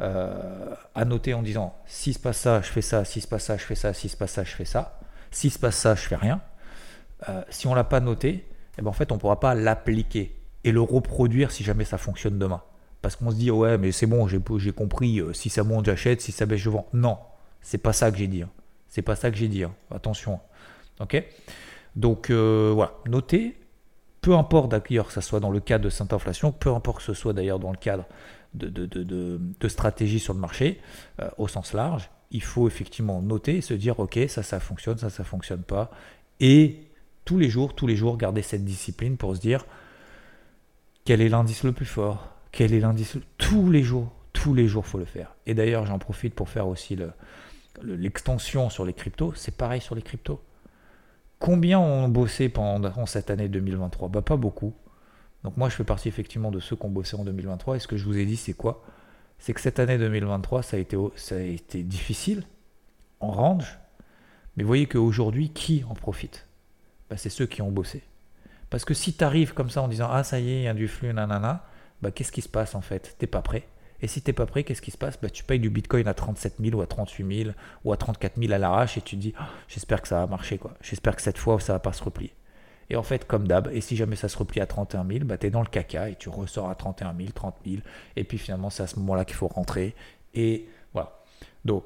euh, 0.00 0.74
à 0.96 1.04
noter 1.04 1.34
en 1.34 1.42
disant 1.42 1.76
si 1.86 2.14
se 2.14 2.18
passe 2.18 2.38
ça, 2.38 2.62
je 2.62 2.68
fais 2.68 2.82
ça, 2.82 3.04
si 3.04 3.20
se 3.20 3.28
passe 3.28 3.44
ça, 3.44 3.56
je 3.56 3.64
fais 3.64 3.76
ça, 3.76 3.92
si 3.92 4.08
se 4.08 4.16
passe 4.16 4.32
ça, 4.32 4.42
je 4.42 4.54
fais 4.56 4.64
ça, 4.64 4.98
si 5.30 5.50
se 5.50 5.58
passe 5.58 5.76
ça, 5.76 5.94
je 5.94 6.02
fais 6.02 6.16
rien, 6.16 6.40
euh, 7.28 7.42
si 7.50 7.66
on 7.66 7.74
l'a 7.74 7.84
pas 7.84 8.00
noté, 8.00 8.44
eh 8.78 8.82
ben 8.82 8.88
en 8.88 8.92
fait, 8.92 9.10
on 9.10 9.16
ne 9.16 9.20
pourra 9.20 9.40
pas 9.40 9.54
l'appliquer 9.54 10.36
et 10.64 10.72
le 10.72 10.80
reproduire 10.80 11.50
si 11.50 11.64
jamais 11.64 11.84
ça 11.84 11.98
fonctionne 11.98 12.38
demain. 12.38 12.62
Parce 13.02 13.16
qu'on 13.16 13.30
se 13.30 13.36
dit, 13.36 13.50
ouais, 13.50 13.78
mais 13.78 13.92
c'est 13.92 14.06
bon, 14.06 14.26
j'ai 14.26 14.72
compris, 14.72 15.20
euh, 15.20 15.32
si 15.32 15.50
ça 15.50 15.62
monte, 15.62 15.86
j'achète, 15.86 16.20
si 16.20 16.32
ça 16.32 16.46
baisse, 16.46 16.60
je 16.60 16.70
vends. 16.70 16.88
Non, 16.92 17.18
c'est 17.60 17.78
pas 17.78 17.92
ça 17.92 18.10
que 18.10 18.18
j'ai 18.18 18.26
dit. 18.26 18.42
Hein. 18.42 18.50
C'est 18.88 19.02
pas 19.02 19.16
ça 19.16 19.30
que 19.30 19.36
j'ai 19.36 19.48
dit. 19.48 19.64
Hein. 19.64 19.74
Attention. 19.90 20.40
Ok? 21.00 21.22
Donc, 21.94 22.30
euh, 22.30 22.72
voilà, 22.74 22.92
notez, 23.06 23.56
peu 24.20 24.34
importe 24.34 24.70
d'ailleurs 24.70 25.06
que 25.06 25.12
ce 25.12 25.20
soit 25.20 25.40
dans 25.40 25.50
le 25.50 25.60
cadre 25.60 25.84
de 25.84 25.90
cette 25.90 26.12
inflation, 26.12 26.52
peu 26.52 26.70
importe 26.70 26.98
que 26.98 27.04
ce 27.04 27.14
soit 27.14 27.32
d'ailleurs 27.32 27.58
dans 27.58 27.70
le 27.70 27.76
cadre 27.76 28.04
de, 28.54 28.68
de, 28.68 29.68
stratégie 29.68 30.18
sur 30.18 30.34
le 30.34 30.40
marché, 30.40 30.80
au 31.36 31.48
sens 31.48 31.74
large, 31.74 32.10
il 32.30 32.42
faut 32.42 32.66
effectivement 32.66 33.22
noter 33.22 33.56
et 33.58 33.60
se 33.60 33.74
dire, 33.74 34.00
ok, 34.00 34.18
ça, 34.28 34.42
ça 34.42 34.58
fonctionne, 34.58 34.98
ça, 34.98 35.10
ça 35.10 35.22
fonctionne 35.22 35.62
pas. 35.62 35.90
Et 36.40 36.87
tous 37.28 37.36
les 37.36 37.50
jours, 37.50 37.74
tous 37.74 37.86
les 37.86 37.94
jours, 37.94 38.16
garder 38.16 38.40
cette 38.40 38.64
discipline 38.64 39.18
pour 39.18 39.36
se 39.36 39.40
dire, 39.42 39.66
quel 41.04 41.20
est 41.20 41.28
l'indice 41.28 41.62
le 41.62 41.72
plus 41.72 41.84
fort? 41.84 42.30
Quel 42.52 42.72
est 42.72 42.80
l'indice 42.80 43.18
Tous 43.36 43.68
les 43.68 43.82
jours, 43.82 44.10
tous 44.32 44.54
les 44.54 44.66
jours, 44.66 44.86
faut 44.86 44.96
le 44.96 45.04
faire. 45.04 45.34
Et 45.44 45.52
d'ailleurs, 45.52 45.84
j'en 45.84 45.98
profite 45.98 46.34
pour 46.34 46.48
faire 46.48 46.66
aussi 46.66 46.96
l'extension 47.82 48.70
sur 48.70 48.86
les 48.86 48.94
cryptos. 48.94 49.34
C'est 49.36 49.54
pareil 49.54 49.82
sur 49.82 49.94
les 49.94 50.00
cryptos. 50.00 50.40
Combien 51.38 51.78
ont 51.78 52.08
bossé 52.08 52.48
pendant 52.48 53.04
cette 53.04 53.28
année 53.28 53.50
2023 53.50 54.08
bah, 54.08 54.22
Pas 54.22 54.38
beaucoup. 54.38 54.72
Donc 55.44 55.58
moi, 55.58 55.68
je 55.68 55.74
fais 55.74 55.84
partie 55.84 56.08
effectivement 56.08 56.50
de 56.50 56.60
ceux 56.60 56.76
qui 56.76 56.86
ont 56.86 56.90
bossé 56.90 57.14
en 57.14 57.24
2023. 57.24 57.76
Et 57.76 57.78
ce 57.78 57.88
que 57.88 57.98
je 57.98 58.06
vous 58.06 58.16
ai 58.16 58.24
dit, 58.24 58.38
c'est 58.38 58.54
quoi? 58.54 58.82
C'est 59.38 59.52
que 59.52 59.60
cette 59.60 59.80
année 59.80 59.98
2023, 59.98 60.62
ça 60.62 60.78
a 60.78 60.80
été, 60.80 60.96
ça 61.16 61.34
a 61.34 61.40
été 61.40 61.82
difficile 61.82 62.44
en 63.20 63.32
range. 63.32 63.78
Mais 64.56 64.64
voyez 64.64 64.86
qu'aujourd'hui, 64.86 65.50
qui 65.50 65.84
en 65.90 65.94
profite? 65.94 66.47
Bah, 67.10 67.16
C'est 67.16 67.30
ceux 67.30 67.46
qui 67.46 67.62
ont 67.62 67.70
bossé. 67.70 68.02
Parce 68.70 68.84
que 68.84 68.94
si 68.94 69.14
tu 69.14 69.24
arrives 69.24 69.54
comme 69.54 69.70
ça 69.70 69.82
en 69.82 69.88
disant 69.88 70.08
Ah, 70.10 70.24
ça 70.24 70.40
y 70.40 70.50
est, 70.50 70.58
il 70.60 70.64
y 70.64 70.68
a 70.68 70.74
du 70.74 70.88
flux, 70.88 71.12
nanana, 71.12 71.64
bah, 72.02 72.10
qu'est-ce 72.10 72.32
qui 72.32 72.42
se 72.42 72.48
passe 72.48 72.74
en 72.74 72.80
fait? 72.80 73.16
T'es 73.18 73.26
pas 73.26 73.42
prêt. 73.42 73.66
Et 74.00 74.06
si 74.06 74.22
t'es 74.22 74.32
pas 74.32 74.46
prêt, 74.46 74.62
qu'est-ce 74.62 74.82
qui 74.82 74.90
se 74.90 74.98
passe? 74.98 75.18
Bah, 75.20 75.30
Tu 75.30 75.42
payes 75.44 75.58
du 75.58 75.70
bitcoin 75.70 76.06
à 76.06 76.14
37 76.14 76.56
000 76.60 76.76
ou 76.76 76.82
à 76.82 76.86
38 76.86 77.44
000 77.44 77.54
ou 77.84 77.92
à 77.92 77.96
34 77.96 78.40
000 78.40 78.52
à 78.52 78.58
l'arrache 78.58 78.96
et 78.96 79.00
tu 79.00 79.16
te 79.16 79.20
dis 79.20 79.34
ah, 79.38 79.48
J'espère 79.68 80.02
que 80.02 80.08
ça 80.08 80.20
va 80.20 80.26
marcher, 80.26 80.58
quoi. 80.58 80.74
J'espère 80.82 81.16
que 81.16 81.22
cette 81.22 81.38
fois, 81.38 81.58
ça 81.60 81.72
va 81.72 81.78
pas 81.80 81.92
se 81.92 82.04
replier. 82.04 82.32
Et 82.90 82.96
en 82.96 83.02
fait, 83.02 83.26
comme 83.26 83.46
d'hab, 83.46 83.68
et 83.72 83.80
si 83.80 83.96
jamais 83.96 84.16
ça 84.16 84.28
se 84.28 84.38
replie 84.38 84.60
à 84.60 84.66
31 84.66 85.06
000, 85.06 85.24
bah, 85.24 85.36
tu 85.36 85.46
es 85.46 85.50
dans 85.50 85.60
le 85.60 85.68
caca 85.68 86.08
et 86.08 86.14
tu 86.14 86.28
ressors 86.28 86.70
à 86.70 86.74
31 86.74 87.14
000, 87.16 87.30
30 87.34 87.56
000. 87.66 87.82
Et 88.16 88.24
puis 88.24 88.38
finalement, 88.38 88.70
c'est 88.70 88.82
à 88.82 88.86
ce 88.86 88.98
moment-là 88.98 89.24
qu'il 89.24 89.36
faut 89.36 89.48
rentrer. 89.48 89.94
Et 90.34 90.68
voilà. 90.92 91.18
Donc, 91.64 91.84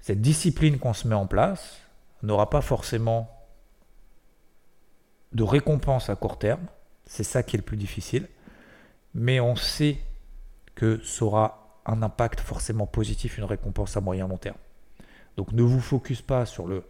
cette 0.00 0.20
discipline 0.20 0.78
qu'on 0.78 0.94
se 0.94 1.08
met 1.08 1.14
en 1.14 1.26
place 1.26 1.80
n'aura 2.22 2.48
pas 2.48 2.62
forcément 2.62 3.33
de 5.34 5.42
récompense 5.42 6.08
à 6.08 6.16
court 6.16 6.38
terme. 6.38 6.66
C'est 7.06 7.24
ça 7.24 7.42
qui 7.42 7.56
est 7.56 7.58
le 7.58 7.64
plus 7.64 7.76
difficile. 7.76 8.28
Mais 9.14 9.40
on 9.40 9.56
sait 9.56 9.98
que 10.74 11.00
ça 11.04 11.24
aura 11.24 11.80
un 11.86 12.02
impact 12.02 12.40
forcément 12.40 12.86
positif, 12.86 13.38
une 13.38 13.44
récompense 13.44 13.96
à 13.96 14.00
moyen 14.00 14.26
long 14.26 14.38
terme. 14.38 14.56
Donc 15.36 15.52
ne 15.52 15.62
vous 15.62 15.80
focus 15.80 16.22
pas 16.22 16.46
sur 16.46 16.66
le, 16.66 16.84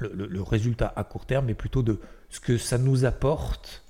le, 0.00 0.42
résultat 0.42 0.92
à 0.96 1.04
court 1.04 1.26
terme, 1.26 1.46
mais 1.46 1.54
plutôt 1.54 1.82
de 1.82 2.00
ce 2.28 2.40
que 2.40 2.58
ça 2.58 2.78
nous 2.78 3.04
apporte 3.04 3.84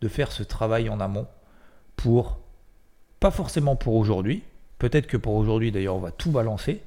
de 0.00 0.08
faire 0.08 0.32
ce 0.32 0.42
travail 0.42 0.88
en 0.88 1.00
amont 1.00 1.26
pour, 1.96 2.40
pas 3.20 3.30
forcément 3.30 3.76
pour 3.76 3.94
aujourd'hui, 3.94 4.42
peut-être 4.78 5.06
que 5.06 5.16
pour 5.16 5.34
aujourd'hui 5.34 5.70
d'ailleurs 5.70 5.96
on 5.96 6.00
va 6.00 6.10
tout 6.10 6.30
balancer, 6.30 6.82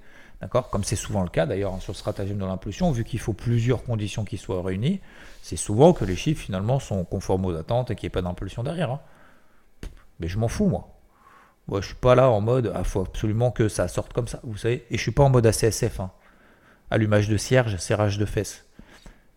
D'accord? 0.45 0.69
Comme 0.69 0.84
c'est 0.84 0.95
souvent 0.95 1.23
le 1.23 1.29
cas 1.29 1.47
d'ailleurs 1.47 1.73
hein, 1.73 1.79
sur 1.79 1.93
le 1.93 1.97
stratagème 1.97 2.38
de 2.38 2.45
l'impulsion, 2.45 2.91
vu 2.91 3.03
qu'il 3.03 3.17
faut 3.17 3.34
plusieurs 3.34 3.84
conditions 3.84 4.23
qui 4.25 4.38
soient 4.38 4.62
réunies, 4.62 4.99
c'est 5.41 5.55
souvent 5.55 5.91
que 5.91 6.05
les 6.05 6.15
chiffres 6.15 6.43
finalement 6.43 6.79
sont 6.79 7.03
conformes 7.03 7.45
aux 7.45 7.55
attentes 7.55 7.89
et 7.89 7.95
qu'il 7.95 8.05
n'y 8.05 8.10
ait 8.10 8.12
pas 8.12 8.21
d'impulsion 8.21 8.62
derrière. 8.62 8.91
Hein. 8.91 9.01
Mais 10.19 10.27
je 10.27 10.38
m'en 10.38 10.47
fous 10.47 10.67
moi. 10.67 10.88
Moi 11.67 11.81
je 11.81 11.88
suis 11.88 11.95
pas 11.95 12.13
là 12.13 12.29
en 12.29 12.41
mode 12.41 12.71
ah 12.75 12.84
faut 12.84 13.01
absolument 13.01 13.49
que 13.49 13.69
ça 13.69 13.88
sorte 13.88 14.13
comme 14.13 14.27
ça, 14.27 14.39
vous 14.43 14.55
savez. 14.55 14.86
Et 14.91 14.97
je 14.97 15.01
suis 15.01 15.10
pas 15.10 15.23
en 15.23 15.31
mode 15.31 15.47
ACSF. 15.47 15.99
Hein. 15.99 16.12
Allumage 16.91 17.27
de 17.27 17.38
cierge, 17.38 17.77
serrage 17.77 18.19
de 18.19 18.25
fesses. 18.25 18.65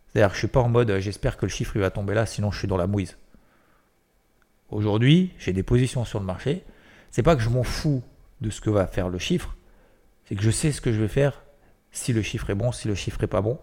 C'est-à-dire 0.08 0.28
que 0.28 0.34
je 0.34 0.40
suis 0.40 0.48
pas 0.48 0.60
en 0.60 0.68
mode 0.68 0.90
euh, 0.90 1.00
j'espère 1.00 1.38
que 1.38 1.46
le 1.46 1.50
chiffre 1.50 1.74
il 1.76 1.80
va 1.80 1.88
tomber 1.88 2.12
là, 2.12 2.26
sinon 2.26 2.50
je 2.50 2.58
suis 2.58 2.68
dans 2.68 2.76
la 2.76 2.86
mouise. 2.86 3.16
Aujourd'hui, 4.68 5.32
j'ai 5.38 5.54
des 5.54 5.62
positions 5.62 6.04
sur 6.04 6.20
le 6.20 6.26
marché. 6.26 6.64
C'est 7.10 7.22
pas 7.22 7.34
que 7.34 7.40
je 7.40 7.48
m'en 7.48 7.62
fous 7.62 8.02
de 8.42 8.50
ce 8.50 8.60
que 8.60 8.68
va 8.68 8.86
faire 8.86 9.08
le 9.08 9.18
chiffre, 9.18 9.56
c'est 10.28 10.36
que 10.36 10.42
je 10.42 10.50
sais 10.50 10.72
ce 10.72 10.82
que 10.82 10.92
je 10.92 11.00
vais 11.00 11.08
faire 11.08 11.42
si 11.90 12.12
le 12.12 12.20
chiffre 12.20 12.50
est 12.50 12.54
bon, 12.54 12.70
si 12.70 12.86
le 12.86 12.94
chiffre 12.94 13.22
est 13.24 13.28
pas 13.28 13.40
bon. 13.40 13.58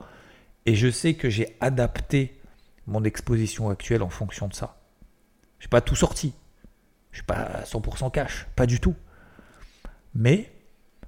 Et 0.65 0.73
je 0.73 0.89
sais 0.89 1.13
que 1.13 1.29
j'ai 1.29 1.55
adapté 1.59 2.39
mon 2.87 3.03
exposition 3.03 3.69
actuelle 3.69 4.01
en 4.01 4.09
fonction 4.09 4.47
de 4.47 4.53
ça. 4.53 4.81
Je 5.59 5.65
n'ai 5.65 5.69
pas 5.69 5.81
tout 5.81 5.95
sorti. 5.95 6.33
Je 7.11 7.17
suis 7.17 7.25
pas 7.25 7.61
100% 7.65 8.11
cash, 8.11 8.47
pas 8.55 8.65
du 8.65 8.79
tout. 8.79 8.95
Mais 10.15 10.51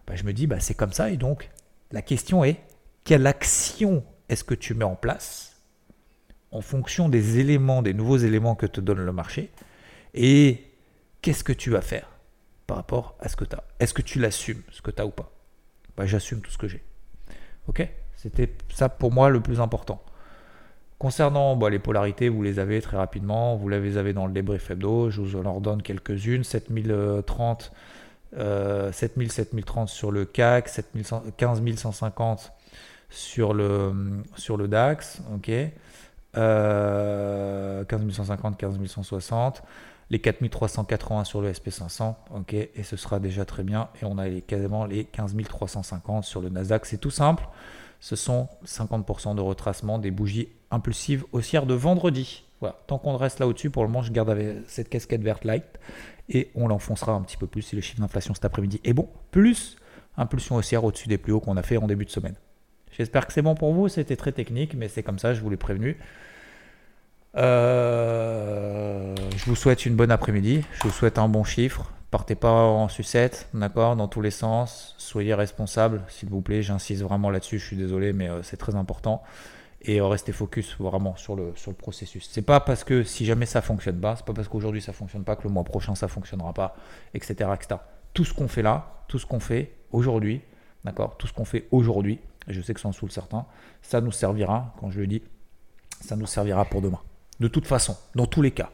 bah, 0.06 0.15
je 0.15 0.24
me 0.26 0.32
dis, 0.32 0.46
bah, 0.46 0.60
c'est 0.60 0.76
comme 0.76 0.93
ça. 0.93 1.10
Et 1.10 1.17
donc, 1.17 1.50
la 1.91 2.04
question 2.04 2.43
est, 2.43 2.62
quelle 3.04 3.26
action 3.26 4.04
est-ce 4.30 4.43
que 4.43 4.54
tu 4.54 4.76
mets 4.76 4.86
en 4.86 4.96
place 4.96 5.60
en 6.52 6.62
fonction 6.62 7.10
des 7.10 7.39
éléments, 7.39 7.82
des 7.82 7.96
nouveaux 7.96 8.17
éléments 8.17 8.56
que 8.56 8.67
te 8.67 8.80
donne 8.80 9.00
le 9.00 9.12
marché? 9.12 9.50
Et 10.13 10.63
qu'est-ce 11.22 11.43
que 11.43 11.54
tu 11.54 11.72
vas 11.72 11.82
faire 11.82 12.12
par 12.67 12.78
rapport 12.78 13.15
à 13.20 13.28
ce 13.28 13.36
que 13.36 13.43
tu 13.43 13.56
as 13.56 13.63
Est-ce 13.80 13.96
que 13.96 14.04
tu 14.04 14.20
l'assumes, 14.20 14.62
ce 14.72 14.84
que 14.84 14.91
tu 14.91 15.02
as 15.02 15.06
ou 15.06 15.12
pas? 15.12 15.32
Bah, 15.97 16.05
j'assume 16.05 16.41
tout 16.41 16.51
ce 16.51 16.57
que 16.57 16.67
j'ai. 16.67 16.83
Ok? 17.67 17.88
C'était 18.15 18.51
ça 18.69 18.89
pour 18.89 19.12
moi 19.12 19.29
le 19.29 19.41
plus 19.41 19.60
important. 19.60 20.01
Concernant 20.99 21.55
bah, 21.55 21.69
les 21.69 21.79
polarités, 21.79 22.29
vous 22.29 22.41
les 22.41 22.60
avez 22.60 22.81
très 22.81 22.97
rapidement, 22.97 23.55
vous 23.55 23.69
les 23.69 23.97
avez 23.97 24.13
dans 24.13 24.25
le 24.25 24.33
débrief 24.33 24.71
hebdo, 24.71 25.10
je 25.10 25.21
vous 25.21 25.36
en 25.36 25.60
donne 25.60 25.81
quelques-unes, 25.83 26.43
7030, 26.43 27.71
euh, 28.38 28.91
7000, 28.91 29.31
7030 29.31 29.89
sur 29.89 30.12
le 30.12 30.25
CAC, 30.25 30.69
15150 30.69 32.51
sur 33.10 33.53
le, 33.53 33.93
sur 34.36 34.57
le 34.57 34.67
DAX, 34.67 35.21
ok? 35.33 35.51
Euh, 36.36 37.86
15150, 37.86 38.60
15160 38.60 39.63
les 40.10 40.20
4380 40.20 41.26
sur 41.26 41.41
le 41.41 41.52
SP500, 41.52 42.15
ok, 42.36 42.54
et 42.54 42.84
ce 42.84 42.96
sera 42.96 43.20
déjà 43.20 43.46
très 43.46 43.63
bien. 43.63 43.89
Et 44.02 44.06
on 44.06 44.17
a 44.17 44.28
les, 44.28 44.41
quasiment 44.41 44.86
les 44.86 45.06
15350 45.06 46.24
sur 46.24 46.41
le 46.41 46.50
Nasdaq. 46.50 46.86
C'est 46.86 46.98
tout 46.98 47.10
simple. 47.10 47.48
Ce 48.00 48.15
sont 48.15 48.48
50% 48.65 49.36
de 49.36 49.41
retracement 49.41 50.00
des 50.00 50.12
bougies 50.12 50.50
impulsives 50.72 51.26
haussières 51.32 51.65
de 51.65 51.74
vendredi. 51.74 52.46
Voilà. 52.60 52.78
Tant 52.88 52.98
qu'on 52.98 53.17
reste 53.17 53.39
là 53.39 53.48
au-dessus, 53.48 53.70
pour 53.70 53.84
le 53.84 53.89
moment, 53.89 54.02
je 54.02 54.12
garde 54.12 54.30
avec 54.30 54.58
cette 54.67 54.89
casquette 54.89 55.22
verte 55.22 55.46
light 55.46 55.65
et 56.30 56.52
on 56.56 56.67
l'enfoncera 56.67 57.13
un 57.13 57.22
petit 57.22 57.38
peu 57.38 57.48
plus 57.48 57.62
si 57.62 57.76
le 57.76 57.82
chiffre 57.82 58.02
d'inflation 58.02 58.34
cet 58.34 58.46
après-midi 58.46 58.80
est 58.84 58.93
bon. 58.93 59.10
Plus 59.32 59.78
impulsion 60.17 60.56
haussière 60.56 60.84
au-dessus 60.84 61.08
des 61.08 61.17
plus 61.17 61.34
hauts 61.34 61.39
qu'on 61.39 61.58
a 61.58 61.63
fait 61.63 61.78
en 61.78 61.88
début 61.88 62.06
de 62.06 62.10
semaine. 62.10 62.36
J'espère 62.91 63.28
que 63.28 63.34
c'est 63.34 63.41
bon 63.41 63.56
pour 63.56 63.74
vous. 63.74 63.88
C'était 63.89 64.15
très 64.15 64.32
technique, 64.32 64.74
mais 64.74 64.88
c'est 64.88 65.04
comme 65.04 65.20
ça, 65.20 65.34
je 65.34 65.41
vous 65.41 65.50
l'ai 65.50 65.58
prévenu. 65.58 65.98
Euh, 67.38 69.15
je 69.36 69.45
vous 69.45 69.56
souhaite 69.56 69.86
une 69.86 69.95
bonne 69.95 70.12
après-midi. 70.12 70.63
Je 70.73 70.84
vous 70.84 70.91
souhaite 70.91 71.17
un 71.17 71.30
bon 71.30 71.43
chiffre. 71.43 71.91
Partez 72.10 72.36
pas 72.36 72.52
en 72.52 72.88
sucette, 72.88 73.50
d'accord, 73.54 73.95
dans 73.95 74.08
tous 74.08 74.21
les 74.21 74.32
sens. 74.32 74.95
Soyez 74.97 75.34
responsable, 75.34 76.04
s'il 76.08 76.30
vous 76.30 76.41
plaît. 76.41 76.63
J'insiste 76.63 77.04
vraiment 77.04 77.30
là-dessus. 77.30 77.60
Je 77.60 77.65
suis 77.65 77.76
désolé, 77.76 78.13
mais 78.13 78.30
euh, 78.30 78.41
c'est 78.43 78.58
très 78.58 78.76
important. 78.76 79.23
Et 79.82 80.00
euh, 80.00 80.08
restez 80.08 80.32
focus 80.32 80.76
vraiment 80.80 81.15
sur 81.15 81.36
le, 81.36 81.52
sur 81.56 81.69
le 81.69 81.78
processus. 81.78 82.28
C'est 82.32 82.41
pas 82.41 82.60
parce 82.60 82.84
que 82.84 83.04
si 83.04 83.26
jamais 83.26 83.45
ça 83.45 83.62
fonctionne 83.62 84.00
pas, 84.00 84.15
c'est 84.15 84.26
pas 84.26 84.34
parce 84.34 84.47
qu'aujourd'hui 84.47 84.82
ça 84.82 84.93
fonctionne 84.93 85.23
pas 85.23 85.36
que 85.36 85.43
le 85.43 85.50
mois 85.50 85.63
prochain 85.63 85.93
ça 85.93 86.08
fonctionnera 86.08 86.54
pas, 86.54 86.76
etc., 87.13 87.52
etc. 87.54 87.80
Tout 88.13 88.26
ce 88.26 88.34
qu'on 88.34 88.47
fait 88.47 88.63
là, 88.63 89.04
tout 89.08 89.19
ce 89.19 89.28
qu'on 89.28 89.39
fait 89.39 89.73
aujourd'hui, 89.91 90.41
d'accord, 90.84 91.15
tout 91.17 91.28
ce 91.28 91.34
qu'on 91.34 91.45
fait 91.45 91.67
aujourd'hui, 91.71 92.19
je 92.47 92.60
sais 92.62 92.73
que 92.73 92.80
ça 92.80 92.88
en 92.88 92.91
saoule 92.91 93.12
certains, 93.12 93.45
ça 93.84 94.02
nous 94.02 94.12
servira, 94.12 94.73
quand 94.80 94.89
je 94.89 95.00
le 95.00 95.08
dis, 95.08 95.21
ça 96.02 96.15
nous 96.15 96.26
servira 96.26 96.65
pour 96.65 96.82
demain. 96.82 97.00
De 97.39 97.47
toute 97.47 97.67
façon, 97.67 97.97
dans 98.15 98.26
tous 98.26 98.41
les 98.41 98.52
cas. 98.52 98.71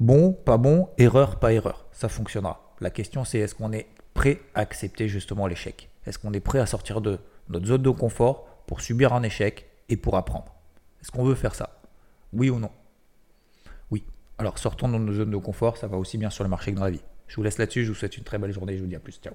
Bon, 0.00 0.32
pas 0.32 0.58
bon, 0.58 0.88
erreur, 0.98 1.38
pas 1.38 1.52
erreur. 1.52 1.86
Ça 1.92 2.08
fonctionnera. 2.08 2.74
La 2.80 2.90
question 2.90 3.24
c'est 3.24 3.38
est-ce 3.38 3.54
qu'on 3.54 3.72
est 3.72 3.86
prêt 4.14 4.40
à 4.54 4.60
accepter 4.60 5.08
justement 5.08 5.46
l'échec? 5.46 5.88
Est-ce 6.06 6.18
qu'on 6.18 6.32
est 6.32 6.40
prêt 6.40 6.60
à 6.60 6.66
sortir 6.66 7.00
de 7.00 7.18
notre 7.48 7.66
zone 7.66 7.82
de 7.82 7.90
confort 7.90 8.46
pour 8.66 8.80
subir 8.80 9.12
un 9.12 9.22
échec 9.22 9.66
et 9.88 9.96
pour 9.96 10.16
apprendre? 10.16 10.54
Est-ce 11.00 11.10
qu'on 11.10 11.24
veut 11.24 11.34
faire 11.34 11.54
ça? 11.54 11.80
Oui 12.32 12.50
ou 12.50 12.58
non? 12.58 12.70
Oui. 13.90 14.04
Alors 14.36 14.58
sortons 14.58 14.88
de 14.88 14.98
nos 14.98 15.12
zones 15.12 15.30
de 15.30 15.36
confort, 15.36 15.76
ça 15.76 15.88
va 15.88 15.96
aussi 15.96 16.18
bien 16.18 16.30
sur 16.30 16.44
le 16.44 16.50
marché 16.50 16.72
que 16.72 16.78
dans 16.78 16.84
la 16.84 16.90
vie. 16.90 17.02
Je 17.26 17.36
vous 17.36 17.42
laisse 17.42 17.58
là-dessus, 17.58 17.84
je 17.84 17.88
vous 17.90 17.94
souhaite 17.94 18.16
une 18.16 18.24
très 18.24 18.38
belle 18.38 18.52
journée, 18.52 18.76
je 18.76 18.82
vous 18.82 18.88
dis 18.88 18.96
à 18.96 19.00
plus, 19.00 19.18
ciao. 19.20 19.34